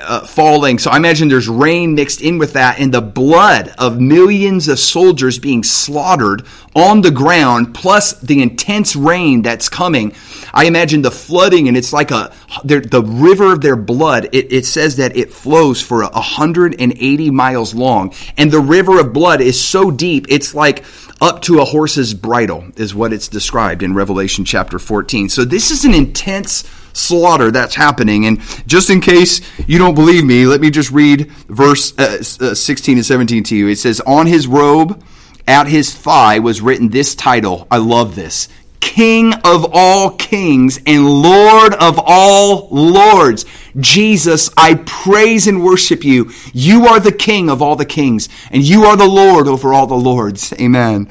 uh, 0.00 0.24
falling. 0.24 0.78
So 0.78 0.92
I 0.92 0.98
imagine 0.98 1.26
there's 1.26 1.48
rain 1.48 1.96
mixed 1.96 2.22
in 2.22 2.38
with 2.38 2.52
that, 2.52 2.78
and 2.78 2.94
the 2.94 3.00
blood 3.00 3.74
of 3.76 4.00
millions 4.00 4.68
of 4.68 4.78
soldiers 4.78 5.40
being 5.40 5.64
slaughtered 5.64 6.46
on 6.74 7.02
the 7.02 7.10
ground, 7.10 7.74
plus 7.74 8.12
the 8.20 8.42
intense 8.42 8.96
rain 8.96 9.42
that's 9.42 9.68
coming. 9.68 10.14
I 10.54 10.64
imagine 10.64 11.02
the 11.02 11.10
flooding, 11.10 11.68
and 11.68 11.76
it's 11.76 11.92
like 11.92 12.10
a 12.10 12.32
the 12.64 13.02
river 13.06 13.52
of 13.52 13.60
their 13.60 13.76
blood. 13.76 14.28
It, 14.32 14.52
it 14.52 14.66
says 14.66 14.96
that 14.96 15.16
it 15.16 15.32
flows 15.32 15.82
for 15.82 16.02
a 16.02 16.08
180 16.08 17.30
miles 17.30 17.74
long. 17.74 18.14
And 18.36 18.50
the 18.50 18.60
river 18.60 19.00
of 19.00 19.12
blood 19.12 19.40
is 19.40 19.62
so 19.62 19.90
deep, 19.90 20.26
it's 20.28 20.54
like 20.54 20.84
up 21.20 21.42
to 21.42 21.60
a 21.60 21.64
horse's 21.64 22.14
bridle, 22.14 22.64
is 22.76 22.94
what 22.94 23.12
it's 23.12 23.28
described 23.28 23.82
in 23.82 23.94
Revelation 23.94 24.44
chapter 24.44 24.78
14. 24.78 25.28
So 25.28 25.44
this 25.44 25.70
is 25.70 25.84
an 25.84 25.94
intense 25.94 26.64
slaughter 26.94 27.50
that's 27.50 27.74
happening. 27.74 28.26
And 28.26 28.40
just 28.66 28.90
in 28.90 29.00
case 29.00 29.40
you 29.66 29.78
don't 29.78 29.94
believe 29.94 30.24
me, 30.24 30.46
let 30.46 30.60
me 30.60 30.70
just 30.70 30.90
read 30.90 31.30
verse 31.48 31.96
uh, 31.98 32.22
uh 32.40 32.54
16 32.54 32.98
and 32.98 33.06
17 33.06 33.44
to 33.44 33.56
you. 33.56 33.68
It 33.68 33.76
says, 33.76 34.00
On 34.00 34.26
his 34.26 34.46
robe, 34.46 35.02
at 35.46 35.66
his 35.66 35.94
thigh, 35.94 36.38
was 36.38 36.60
written 36.60 36.88
this 36.88 37.14
title. 37.14 37.66
I 37.70 37.78
love 37.78 38.14
this 38.14 38.48
King 38.80 39.32
of 39.44 39.70
all 39.72 40.10
kings 40.10 40.80
and 40.86 41.08
Lord 41.08 41.72
of 41.74 41.98
all 41.98 42.68
lords. 42.70 43.46
Jesus, 43.78 44.50
I 44.56 44.74
praise 44.74 45.46
and 45.46 45.64
worship 45.64 46.04
you. 46.04 46.30
You 46.52 46.86
are 46.88 47.00
the 47.00 47.12
King 47.12 47.48
of 47.48 47.62
all 47.62 47.76
the 47.76 47.86
kings, 47.86 48.28
and 48.50 48.62
you 48.62 48.84
are 48.84 48.96
the 48.96 49.08
Lord 49.08 49.48
over 49.48 49.72
all 49.72 49.86
the 49.86 49.94
lords. 49.94 50.52
Amen. 50.54 51.08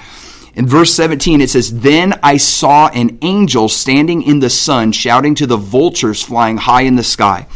In 0.54 0.68
verse 0.68 0.94
17, 0.94 1.40
it 1.40 1.50
says, 1.50 1.80
Then 1.80 2.20
I 2.22 2.38
saw 2.38 2.90
an 2.90 3.18
angel 3.22 3.70
standing 3.70 4.22
in 4.22 4.42
the 4.42 4.50
sun, 4.50 4.92
shouting 4.92 5.34
to 5.36 5.48
the 5.48 5.58
vultures 5.58 6.22
flying 6.22 6.58
high 6.58 6.82
in 6.82 6.98
the 6.98 7.04
sky, 7.04 7.48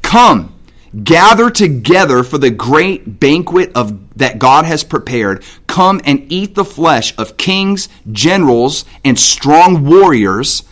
Come, 0.00 0.54
gather 1.04 1.50
together 1.50 2.22
for 2.22 2.38
the 2.38 2.50
great 2.50 3.20
banquet 3.20 3.72
of 3.74 4.16
that 4.16 4.38
God 4.38 4.64
has 4.64 4.84
prepared. 4.84 5.44
Come 5.66 6.00
and 6.04 6.30
eat 6.30 6.54
the 6.54 6.64
flesh 6.64 7.16
of 7.16 7.36
kings, 7.36 7.88
generals, 8.10 8.84
and 9.04 9.18
strong 9.18 9.86
warriors, 9.86 10.64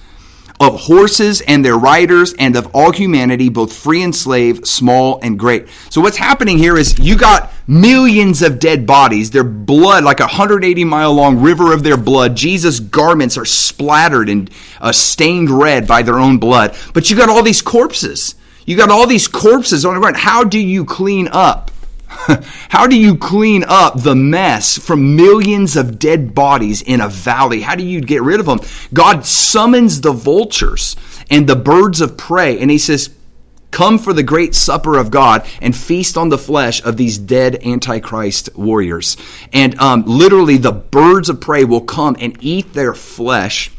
of 0.61 0.81
horses 0.81 1.41
and 1.43 1.65
their 1.65 1.79
riders, 1.79 2.35
and 2.35 2.57
of 2.57 2.69
all 2.75 2.91
humanity, 2.91 3.49
both 3.49 3.73
free 3.73 4.03
and 4.03 4.15
slave, 4.15 4.67
small 4.67 5.21
and 5.23 5.39
great. 5.39 5.69
So 5.89 6.01
what's 6.01 6.17
happening 6.17 6.59
here 6.59 6.77
is 6.77 6.99
you 6.99 7.17
got 7.17 7.53
millions 7.69 8.43
of 8.43 8.59
dead 8.59 8.85
bodies, 8.85 9.31
their 9.31 9.45
blood, 9.45 10.03
like 10.03 10.19
a 10.19 10.25
180 10.25 10.83
mile 10.85 11.15
long 11.15 11.39
river 11.39 11.73
of 11.73 11.85
their 11.85 11.97
blood. 11.97 12.35
Jesus' 12.37 12.81
garments 12.81 13.39
are 13.39 13.45
splattered 13.45 14.29
and 14.29 14.51
uh, 14.81 14.91
stained 14.91 15.49
red 15.49 15.87
by 15.87 16.03
their 16.03 16.19
own 16.19 16.39
blood. 16.39 16.77
But 16.93 17.09
you 17.09 17.17
got 17.17 17.29
all 17.29 17.43
these 17.45 17.63
corpses. 17.63 18.35
You 18.69 18.77
got 18.77 18.91
all 18.91 19.07
these 19.07 19.29
corpses 19.29 19.87
on 19.87 19.95
the 19.95 20.01
ground. 20.01 20.19
How 20.19 20.45
do 20.45 20.59
you 20.59 20.85
clean 20.85 21.27
up? 21.33 21.71
How 22.69 22.87
do 22.87 23.01
you 23.01 23.17
clean 23.17 23.65
up 23.67 24.03
the 24.03 24.15
mess 24.15 24.77
from 24.77 25.17
millions 25.17 25.75
of 25.75 25.99
dead 25.99 26.35
bodies 26.35 26.83
in 26.83 27.01
a 27.01 27.09
valley? 27.09 27.63
How 27.63 27.77
do 27.77 27.83
you 27.83 28.03
get 28.03 28.21
rid 28.21 28.41
of 28.41 28.45
them? 28.45 28.61
God 28.93 29.25
summons 29.25 30.03
the 30.03 30.13
vultures 30.13 30.97
and 31.31 31.47
the 31.47 31.57
birds 31.57 32.03
of 32.03 32.19
prey, 32.19 32.59
and 32.59 32.71
He 32.71 32.77
says, 32.77 33.09
Come 33.71 33.99
for 33.99 34.13
the 34.13 34.23
great 34.23 34.55
supper 34.55 34.99
of 34.99 35.11
God 35.11 35.47
and 35.63 35.75
feast 35.75 36.19
on 36.19 36.29
the 36.29 36.37
flesh 36.37 36.85
of 36.85 36.99
these 36.99 37.17
dead 37.17 37.65
Antichrist 37.65 38.55
warriors. 38.55 39.17
And 39.51 39.81
um, 39.81 40.05
literally, 40.05 40.59
the 40.59 40.73
birds 40.73 41.31
of 41.31 41.41
prey 41.41 41.65
will 41.65 41.81
come 41.81 42.19
and 42.21 42.37
eat 42.43 42.75
their 42.75 42.93
flesh. 42.93 43.71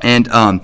And 0.00 0.28
um, 0.28 0.62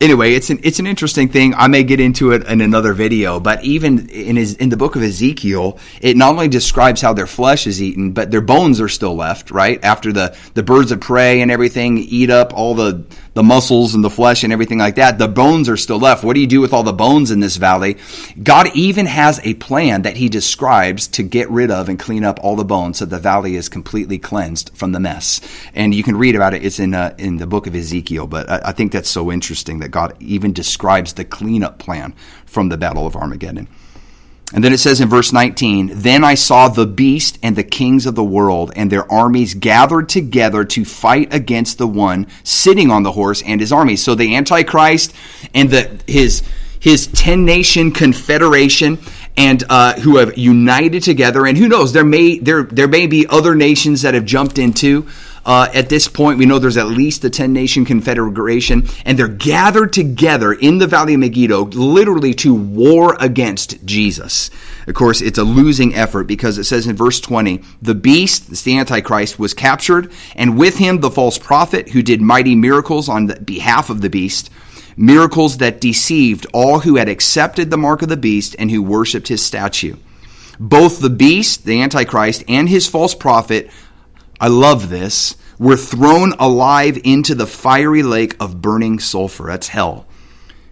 anyway, 0.00 0.32
it's 0.32 0.50
an 0.50 0.60
it's 0.62 0.78
an 0.78 0.86
interesting 0.86 1.28
thing. 1.28 1.54
I 1.54 1.68
may 1.68 1.84
get 1.84 2.00
into 2.00 2.32
it 2.32 2.46
in 2.46 2.60
another 2.60 2.92
video, 2.92 3.40
but 3.40 3.62
even 3.64 4.08
in 4.08 4.36
his 4.36 4.54
in 4.54 4.68
the 4.68 4.76
book 4.76 4.96
of 4.96 5.02
Ezekiel, 5.02 5.78
it 6.00 6.16
not 6.16 6.32
only 6.32 6.48
describes 6.48 7.00
how 7.00 7.12
their 7.12 7.26
flesh 7.26 7.66
is 7.66 7.82
eaten, 7.82 8.12
but 8.12 8.30
their 8.30 8.40
bones 8.40 8.80
are 8.80 8.88
still 8.88 9.14
left. 9.14 9.50
Right 9.50 9.82
after 9.84 10.12
the 10.12 10.36
the 10.54 10.62
birds 10.62 10.92
of 10.92 11.00
prey 11.00 11.40
and 11.40 11.50
everything 11.50 11.98
eat 11.98 12.30
up 12.30 12.52
all 12.54 12.74
the 12.74 13.04
the 13.38 13.42
muscles 13.44 13.94
and 13.94 14.02
the 14.02 14.10
flesh 14.10 14.42
and 14.42 14.52
everything 14.52 14.78
like 14.78 14.96
that, 14.96 15.16
the 15.16 15.28
bones 15.28 15.68
are 15.68 15.76
still 15.76 16.00
left. 16.00 16.24
What 16.24 16.34
do 16.34 16.40
you 16.40 16.46
do 16.48 16.60
with 16.60 16.72
all 16.72 16.82
the 16.82 16.92
bones 16.92 17.30
in 17.30 17.38
this 17.38 17.54
valley? 17.54 17.96
God 18.42 18.66
even 18.74 19.06
has 19.06 19.38
a 19.44 19.54
plan 19.54 20.02
that 20.02 20.16
he 20.16 20.28
describes 20.28 21.06
to 21.06 21.22
get 21.22 21.48
rid 21.48 21.70
of 21.70 21.88
and 21.88 22.00
clean 22.00 22.24
up 22.24 22.40
all 22.42 22.56
the 22.56 22.64
bones 22.64 22.98
so 22.98 23.04
the 23.04 23.20
valley 23.20 23.54
is 23.54 23.68
completely 23.68 24.18
cleansed 24.18 24.72
from 24.74 24.90
the 24.90 24.98
mess. 24.98 25.40
And 25.72 25.94
you 25.94 26.02
can 26.02 26.16
read 26.16 26.34
about 26.34 26.52
it. 26.52 26.64
It's 26.64 26.80
in, 26.80 26.94
uh, 26.94 27.14
in 27.16 27.36
the 27.36 27.46
book 27.46 27.68
of 27.68 27.76
Ezekiel, 27.76 28.26
but 28.26 28.50
I, 28.50 28.60
I 28.64 28.72
think 28.72 28.90
that's 28.90 29.08
so 29.08 29.30
interesting 29.30 29.78
that 29.78 29.90
God 29.90 30.16
even 30.18 30.52
describes 30.52 31.12
the 31.12 31.24
cleanup 31.24 31.78
plan 31.78 32.16
from 32.44 32.70
the 32.70 32.76
Battle 32.76 33.06
of 33.06 33.14
Armageddon. 33.14 33.68
And 34.54 34.64
then 34.64 34.72
it 34.72 34.78
says 34.78 35.00
in 35.00 35.08
verse 35.08 35.30
19, 35.30 35.90
Then 35.92 36.24
I 36.24 36.34
saw 36.34 36.68
the 36.68 36.86
beast 36.86 37.38
and 37.42 37.54
the 37.54 37.62
kings 37.62 38.06
of 38.06 38.14
the 38.14 38.24
world 38.24 38.72
and 38.74 38.90
their 38.90 39.10
armies 39.12 39.52
gathered 39.54 40.08
together 40.08 40.64
to 40.64 40.84
fight 40.86 41.32
against 41.34 41.76
the 41.76 41.86
one 41.86 42.26
sitting 42.44 42.90
on 42.90 43.02
the 43.02 43.12
horse 43.12 43.42
and 43.42 43.60
his 43.60 43.72
armies. 43.72 44.02
So 44.02 44.14
the 44.14 44.34
Antichrist 44.34 45.14
and 45.52 45.68
the, 45.68 46.00
his, 46.06 46.42
his 46.80 47.08
10 47.08 47.44
nation 47.44 47.92
confederation 47.92 48.98
and 49.36 49.62
uh, 49.68 50.00
who 50.00 50.16
have 50.16 50.38
united 50.38 51.02
together. 51.02 51.46
And 51.46 51.58
who 51.58 51.68
knows, 51.68 51.92
there 51.92 52.04
may, 52.04 52.38
there, 52.38 52.62
there 52.62 52.88
may 52.88 53.06
be 53.06 53.26
other 53.28 53.54
nations 53.54 54.02
that 54.02 54.14
have 54.14 54.24
jumped 54.24 54.58
into. 54.58 55.06
Uh, 55.44 55.68
at 55.72 55.88
this 55.88 56.08
point, 56.08 56.38
we 56.38 56.46
know 56.46 56.58
there's 56.58 56.76
at 56.76 56.88
least 56.88 57.24
a 57.24 57.30
10 57.30 57.52
nation 57.52 57.84
confederation, 57.84 58.86
and 59.04 59.18
they're 59.18 59.28
gathered 59.28 59.92
together 59.92 60.52
in 60.52 60.78
the 60.78 60.86
Valley 60.86 61.14
of 61.14 61.20
Megiddo 61.20 61.64
literally 61.66 62.34
to 62.34 62.54
war 62.54 63.16
against 63.20 63.84
Jesus. 63.84 64.50
Of 64.86 64.94
course, 64.94 65.20
it's 65.20 65.38
a 65.38 65.44
losing 65.44 65.94
effort 65.94 66.24
because 66.24 66.58
it 66.58 66.64
says 66.64 66.86
in 66.86 66.96
verse 66.96 67.20
20, 67.20 67.62
the 67.80 67.94
beast, 67.94 68.64
the 68.64 68.78
Antichrist, 68.78 69.38
was 69.38 69.54
captured, 69.54 70.12
and 70.34 70.58
with 70.58 70.78
him 70.78 71.00
the 71.00 71.10
false 71.10 71.38
prophet 71.38 71.90
who 71.90 72.02
did 72.02 72.20
mighty 72.20 72.54
miracles 72.54 73.08
on 73.08 73.26
behalf 73.44 73.90
of 73.90 74.00
the 74.00 74.10
beast 74.10 74.50
miracles 74.98 75.58
that 75.58 75.80
deceived 75.80 76.44
all 76.52 76.80
who 76.80 76.96
had 76.96 77.08
accepted 77.08 77.70
the 77.70 77.78
mark 77.78 78.02
of 78.02 78.08
the 78.08 78.16
beast 78.16 78.56
and 78.58 78.70
who 78.70 78.82
worshiped 78.82 79.28
his 79.28 79.44
statue. 79.44 79.96
Both 80.58 80.98
the 80.98 81.10
beast, 81.10 81.64
the 81.64 81.80
Antichrist, 81.80 82.42
and 82.48 82.68
his 82.68 82.88
false 82.88 83.14
prophet, 83.14 83.70
I 84.40 84.48
love 84.48 84.88
this, 84.88 85.36
were 85.58 85.76
thrown 85.76 86.32
alive 86.38 86.98
into 87.02 87.34
the 87.34 87.46
fiery 87.46 88.02
lake 88.02 88.36
of 88.38 88.62
burning 88.62 89.00
sulfur. 89.00 89.46
That's 89.48 89.68
hell. 89.68 90.06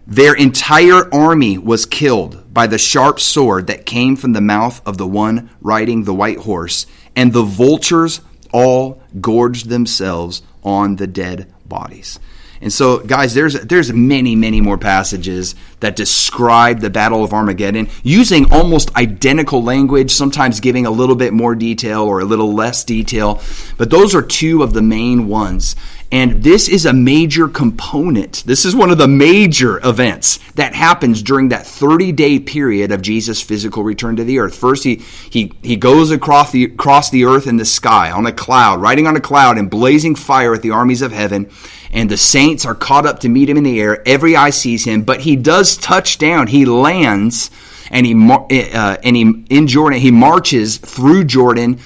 Their 0.06 0.34
entire 0.34 1.12
army 1.12 1.58
was 1.58 1.84
killed 1.84 2.54
by 2.54 2.68
the 2.68 2.78
sharp 2.78 3.18
sword 3.18 3.66
that 3.66 3.86
came 3.86 4.14
from 4.14 4.34
the 4.34 4.40
mouth 4.40 4.80
of 4.86 4.98
the 4.98 5.06
one 5.06 5.50
riding 5.60 6.04
the 6.04 6.14
white 6.14 6.38
horse, 6.38 6.86
and 7.16 7.32
the 7.32 7.42
vultures 7.42 8.20
all 8.52 9.02
gorged 9.20 9.68
themselves 9.68 10.42
on 10.62 10.96
the 10.96 11.08
dead 11.08 11.52
bodies. 11.66 12.20
And 12.66 12.72
so, 12.72 12.98
guys, 12.98 13.32
there's 13.32 13.54
there's 13.54 13.92
many, 13.92 14.34
many 14.34 14.60
more 14.60 14.76
passages 14.76 15.54
that 15.78 15.94
describe 15.94 16.80
the 16.80 16.90
Battle 16.90 17.22
of 17.22 17.32
Armageddon 17.32 17.88
using 18.02 18.52
almost 18.52 18.92
identical 18.96 19.62
language, 19.62 20.10
sometimes 20.10 20.58
giving 20.58 20.84
a 20.84 20.90
little 20.90 21.14
bit 21.14 21.32
more 21.32 21.54
detail 21.54 22.02
or 22.02 22.18
a 22.18 22.24
little 22.24 22.52
less 22.52 22.82
detail. 22.82 23.40
But 23.76 23.90
those 23.90 24.16
are 24.16 24.22
two 24.22 24.64
of 24.64 24.72
the 24.72 24.82
main 24.82 25.28
ones. 25.28 25.76
And 26.12 26.44
this 26.44 26.68
is 26.68 26.86
a 26.86 26.92
major 26.92 27.48
component. 27.48 28.44
This 28.46 28.64
is 28.64 28.76
one 28.76 28.90
of 28.90 28.98
the 28.98 29.08
major 29.08 29.84
events 29.84 30.38
that 30.54 30.74
happens 30.74 31.20
during 31.22 31.48
that 31.48 31.66
30 31.66 32.12
day 32.12 32.38
period 32.38 32.92
of 32.92 33.02
Jesus' 33.02 33.42
physical 33.42 33.82
return 33.82 34.16
to 34.16 34.24
the 34.24 34.38
earth. 34.38 34.54
First, 34.54 34.84
he, 34.84 34.96
he, 35.30 35.52
he 35.62 35.76
goes 35.76 36.10
across 36.12 36.52
the, 36.52 36.64
across 36.64 37.10
the 37.10 37.24
earth 37.24 37.46
in 37.46 37.56
the 37.56 37.64
sky 37.64 38.10
on 38.10 38.24
a 38.24 38.32
cloud, 38.32 38.80
riding 38.80 39.06
on 39.06 39.16
a 39.16 39.20
cloud 39.20 39.58
and 39.58 39.68
blazing 39.68 40.14
fire 40.14 40.54
at 40.54 40.62
the 40.62 40.70
armies 40.70 41.02
of 41.02 41.12
heaven 41.12 41.50
and 41.92 42.10
the 42.10 42.16
saints 42.16 42.64
are 42.64 42.74
caught 42.74 43.06
up 43.06 43.20
to 43.20 43.28
meet 43.28 43.48
him 43.48 43.56
in 43.56 43.64
the 43.64 43.80
air. 43.80 44.06
Every 44.06 44.36
eye 44.36 44.50
sees 44.50 44.84
him, 44.84 45.02
but 45.02 45.20
he 45.20 45.34
does 45.34 45.76
touch 45.76 46.18
down. 46.18 46.48
He 46.48 46.66
lands, 46.66 47.50
and 47.90 48.04
he 48.04 48.14
uh, 48.14 48.96
and 49.02 49.16
he 49.16 49.44
in 49.48 49.66
Jordan. 49.66 50.00
He 50.00 50.10
marches 50.10 50.76
through 50.76 51.24
Jordan 51.24 51.80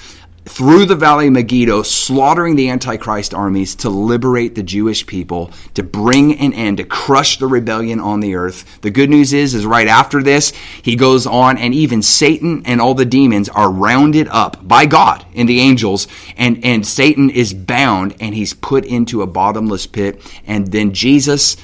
through 0.51 0.85
the 0.85 0.97
valley 0.97 1.29
of 1.29 1.33
Megiddo, 1.33 1.83
slaughtering 1.83 2.57
the 2.57 2.71
Antichrist 2.71 3.33
armies 3.33 3.77
to 3.77 3.89
liberate 3.89 4.57
the 4.57 4.65
Jewish 4.65 5.07
people, 5.07 5.53
to 5.75 5.83
bring 5.85 6.39
an 6.39 6.53
end, 6.53 6.79
to 6.79 6.85
crush 6.85 7.39
the 7.39 7.47
rebellion 7.47 8.01
on 8.01 8.19
the 8.19 8.35
earth. 8.35 8.81
The 8.81 8.91
good 8.91 9.11
news 9.11 9.33
is, 9.33 9.55
is 9.55 9.65
right 9.65 9.87
after 9.87 10.23
this, 10.23 10.53
he 10.83 10.97
goes 10.97 11.25
on, 11.25 11.57
and 11.57 11.73
even 11.73 12.03
Satan 12.03 12.63
and 12.67 12.81
all 12.81 12.95
the 12.95 13.05
demons 13.05 13.49
are 13.49 13.71
rounded 13.71 14.27
up 14.29 14.67
by 14.67 14.87
God 14.87 15.25
and 15.37 15.49
the 15.49 15.61
angels, 15.61 16.09
and, 16.37 16.65
and 16.65 16.85
Satan 16.85 17.31
is 17.31 17.55
bound, 17.55 18.17
and 18.21 18.35
he's 18.35 18.53
put 18.53 18.85
into 18.85 19.23
a 19.23 19.29
bottomless 19.29 19.87
pit. 19.87 20.21
And 20.47 20.73
then 20.73 20.93
Jesus 20.93 21.57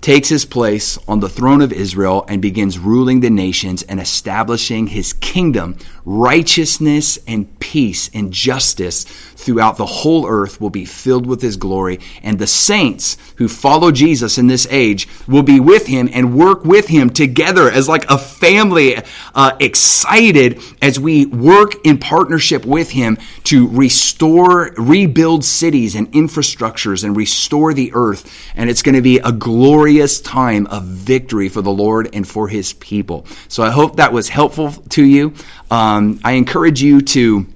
takes 0.00 0.28
his 0.28 0.44
place 0.44 0.98
on 1.08 1.20
the 1.20 1.28
throne 1.28 1.60
of 1.60 1.72
Israel 1.72 2.24
and 2.28 2.40
begins 2.40 2.78
ruling 2.78 3.20
the 3.20 3.30
nations 3.30 3.82
and 3.82 3.98
establishing 3.98 4.86
his 4.86 5.12
kingdom. 5.14 5.76
Righteousness 6.08 7.18
and 7.26 7.58
peace 7.58 8.08
and 8.14 8.32
justice 8.32 9.02
throughout 9.02 9.76
the 9.76 9.86
whole 9.86 10.28
earth 10.28 10.60
will 10.60 10.70
be 10.70 10.84
filled 10.84 11.26
with 11.26 11.42
his 11.42 11.56
glory. 11.56 11.98
And 12.22 12.38
the 12.38 12.46
saints 12.46 13.16
who 13.36 13.48
follow 13.48 13.90
Jesus 13.90 14.38
in 14.38 14.46
this 14.46 14.68
age 14.70 15.08
will 15.26 15.42
be 15.42 15.58
with 15.58 15.88
him 15.88 16.08
and 16.12 16.38
work 16.38 16.64
with 16.64 16.86
him 16.86 17.10
together 17.10 17.68
as 17.68 17.88
like 17.88 18.08
a 18.08 18.18
family, 18.18 18.96
uh, 19.34 19.56
excited 19.58 20.60
as 20.80 21.00
we 21.00 21.26
work 21.26 21.84
in 21.84 21.98
partnership 21.98 22.64
with 22.64 22.90
him 22.90 23.18
to 23.44 23.68
restore, 23.68 24.72
rebuild 24.76 25.44
cities 25.44 25.96
and 25.96 26.12
infrastructures 26.12 27.02
and 27.02 27.16
restore 27.16 27.74
the 27.74 27.92
earth. 27.94 28.52
And 28.54 28.70
it's 28.70 28.82
going 28.82 28.94
to 28.94 29.02
be 29.02 29.18
a 29.18 29.32
glorious 29.32 30.20
time 30.20 30.66
of 30.68 30.84
victory 30.84 31.48
for 31.48 31.62
the 31.62 31.72
Lord 31.72 32.10
and 32.12 32.26
for 32.26 32.46
his 32.46 32.74
people. 32.74 33.26
So 33.48 33.64
I 33.64 33.70
hope 33.70 33.96
that 33.96 34.12
was 34.12 34.28
helpful 34.28 34.70
to 34.70 35.04
you. 35.04 35.34
Um, 35.70 36.20
I 36.24 36.32
encourage 36.32 36.82
you 36.82 37.00
to. 37.02 37.46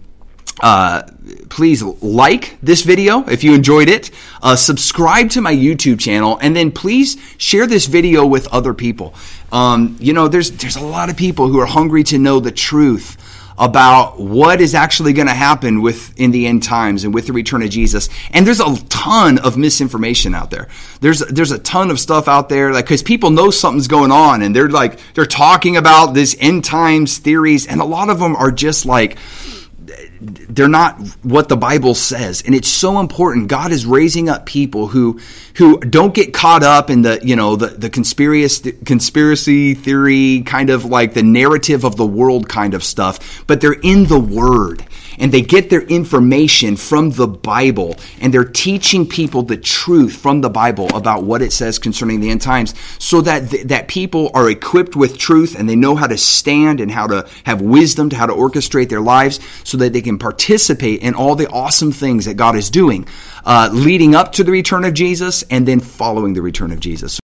Uh, 0.62 1.02
please 1.48 1.82
like 1.82 2.58
this 2.62 2.82
video 2.82 3.26
if 3.28 3.42
you 3.44 3.54
enjoyed 3.54 3.88
it. 3.88 4.10
Uh, 4.42 4.56
subscribe 4.56 5.30
to 5.30 5.40
my 5.40 5.54
YouTube 5.54 5.98
channel, 5.98 6.38
and 6.42 6.54
then 6.54 6.70
please 6.70 7.16
share 7.38 7.66
this 7.66 7.86
video 7.86 8.26
with 8.26 8.46
other 8.48 8.74
people. 8.74 9.14
Um, 9.52 9.96
you 10.00 10.12
know, 10.12 10.28
there's 10.28 10.50
there's 10.50 10.76
a 10.76 10.84
lot 10.84 11.08
of 11.08 11.16
people 11.16 11.48
who 11.48 11.58
are 11.60 11.66
hungry 11.66 12.04
to 12.04 12.18
know 12.18 12.40
the 12.40 12.50
truth 12.50 13.16
about 13.60 14.18
what 14.18 14.62
is 14.62 14.74
actually 14.74 15.12
going 15.12 15.28
to 15.28 15.34
happen 15.34 15.82
with 15.82 16.18
in 16.18 16.30
the 16.30 16.46
end 16.46 16.62
times 16.62 17.04
and 17.04 17.12
with 17.12 17.26
the 17.26 17.32
return 17.34 17.62
of 17.62 17.68
Jesus. 17.68 18.08
And 18.30 18.46
there's 18.46 18.58
a 18.58 18.74
ton 18.88 19.38
of 19.38 19.58
misinformation 19.58 20.34
out 20.34 20.50
there. 20.50 20.68
There's 21.02 21.20
there's 21.20 21.50
a 21.52 21.58
ton 21.58 21.90
of 21.90 22.00
stuff 22.00 22.26
out 22.26 22.48
there 22.48 22.72
like 22.72 22.86
cuz 22.86 23.02
people 23.02 23.30
know 23.30 23.50
something's 23.50 23.86
going 23.86 24.10
on 24.10 24.40
and 24.40 24.56
they're 24.56 24.70
like 24.70 24.98
they're 25.12 25.26
talking 25.26 25.76
about 25.76 26.14
this 26.14 26.34
end 26.40 26.64
times 26.64 27.18
theories 27.18 27.66
and 27.66 27.82
a 27.82 27.84
lot 27.84 28.08
of 28.08 28.18
them 28.18 28.34
are 28.34 28.50
just 28.50 28.86
like 28.86 29.18
they're 30.20 30.68
not 30.68 31.00
what 31.22 31.48
the 31.48 31.56
Bible 31.56 31.94
says. 31.94 32.42
And 32.44 32.54
it's 32.54 32.68
so 32.68 33.00
important. 33.00 33.48
God 33.48 33.72
is 33.72 33.86
raising 33.86 34.28
up 34.28 34.44
people 34.44 34.88
who 34.88 35.18
who 35.54 35.78
don't 35.80 36.14
get 36.14 36.34
caught 36.34 36.62
up 36.62 36.90
in 36.90 37.02
the, 37.02 37.20
you 37.22 37.36
know, 37.36 37.56
the, 37.56 37.68
the 37.68 37.90
conspiracy 37.90 38.72
conspiracy 38.84 39.74
theory 39.74 40.42
kind 40.42 40.70
of 40.70 40.84
like 40.84 41.14
the 41.14 41.22
narrative 41.22 41.84
of 41.84 41.96
the 41.96 42.06
world 42.06 42.48
kind 42.48 42.74
of 42.74 42.84
stuff, 42.84 43.44
but 43.46 43.60
they're 43.60 43.72
in 43.72 44.04
the 44.06 44.20
word 44.20 44.84
and 45.18 45.32
they 45.32 45.42
get 45.42 45.70
their 45.70 45.82
information 45.82 46.76
from 46.76 47.10
the 47.10 47.26
Bible 47.26 47.96
and 48.20 48.32
they're 48.32 48.44
teaching 48.44 49.06
people 49.06 49.42
the 49.42 49.56
truth 49.56 50.16
from 50.16 50.40
the 50.40 50.50
Bible 50.50 50.88
about 50.94 51.22
what 51.22 51.42
it 51.42 51.52
says 51.52 51.78
concerning 51.78 52.20
the 52.20 52.30
end 52.30 52.42
times 52.42 52.74
so 52.98 53.20
that 53.20 53.50
th- 53.50 53.66
that 53.66 53.88
people 53.88 54.30
are 54.34 54.50
equipped 54.50 54.96
with 54.96 55.18
truth 55.18 55.58
and 55.58 55.68
they 55.68 55.76
know 55.76 55.96
how 55.96 56.06
to 56.06 56.16
stand 56.16 56.80
and 56.80 56.90
how 56.90 57.06
to 57.06 57.28
have 57.44 57.60
wisdom 57.60 58.10
to 58.10 58.16
how 58.16 58.26
to 58.26 58.32
orchestrate 58.32 58.88
their 58.88 59.00
lives 59.00 59.40
so 59.64 59.76
that 59.76 59.92
they 59.92 60.02
can 60.02 60.18
participate 60.18 61.00
in 61.02 61.14
all 61.14 61.34
the 61.34 61.48
awesome 61.48 61.92
things 61.92 62.24
that 62.24 62.34
God 62.34 62.56
is 62.56 62.70
doing 62.70 63.06
uh, 63.44 63.70
leading 63.72 64.14
up 64.14 64.32
to 64.32 64.44
the 64.44 64.52
return 64.52 64.84
of 64.84 64.94
Jesus 64.94 65.42
and 65.50 65.66
then 65.66 65.80
following 65.80 66.34
the 66.34 66.42
return 66.42 66.72
of 66.72 66.80
Jesus. 66.80 67.20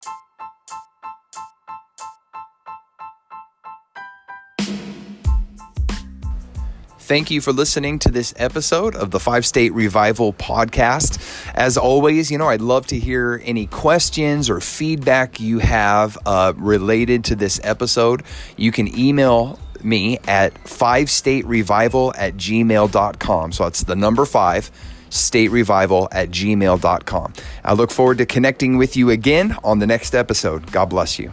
Thank 7.05 7.29
you 7.29 7.39
for 7.39 7.53
listening 7.53 7.99
to 7.99 8.09
this 8.09 8.33
episode 8.35 8.95
of 8.95 9.11
the 9.11 9.19
Five 9.19 9.45
State 9.45 9.71
Revival 9.73 10.33
podcast. 10.33 11.21
As 11.53 11.77
always, 11.77 12.31
you 12.31 12.39
know, 12.39 12.47
I'd 12.47 12.61
love 12.61 12.87
to 12.87 12.97
hear 12.97 13.39
any 13.45 13.67
questions 13.67 14.49
or 14.49 14.59
feedback 14.59 15.39
you 15.39 15.59
have 15.59 16.17
uh, 16.25 16.53
related 16.57 17.23
to 17.25 17.35
this 17.35 17.61
episode. 17.63 18.23
You 18.57 18.71
can 18.71 18.87
email 18.97 19.59
me 19.83 20.17
at 20.27 20.55
5staterevival 20.63 22.13
at 22.17 22.37
gmail.com. 22.37 23.51
So 23.51 23.65
it's 23.67 23.83
the 23.83 23.95
number 23.95 24.25
five, 24.25 24.71
state 25.11 25.49
revival 25.49 26.07
at 26.11 26.29
gmail.com. 26.29 27.33
I 27.63 27.73
look 27.73 27.91
forward 27.91 28.17
to 28.17 28.25
connecting 28.25 28.77
with 28.77 28.97
you 28.97 29.11
again 29.11 29.55
on 29.63 29.77
the 29.77 29.85
next 29.85 30.15
episode. 30.15 30.71
God 30.71 30.85
bless 30.85 31.19
you. 31.19 31.29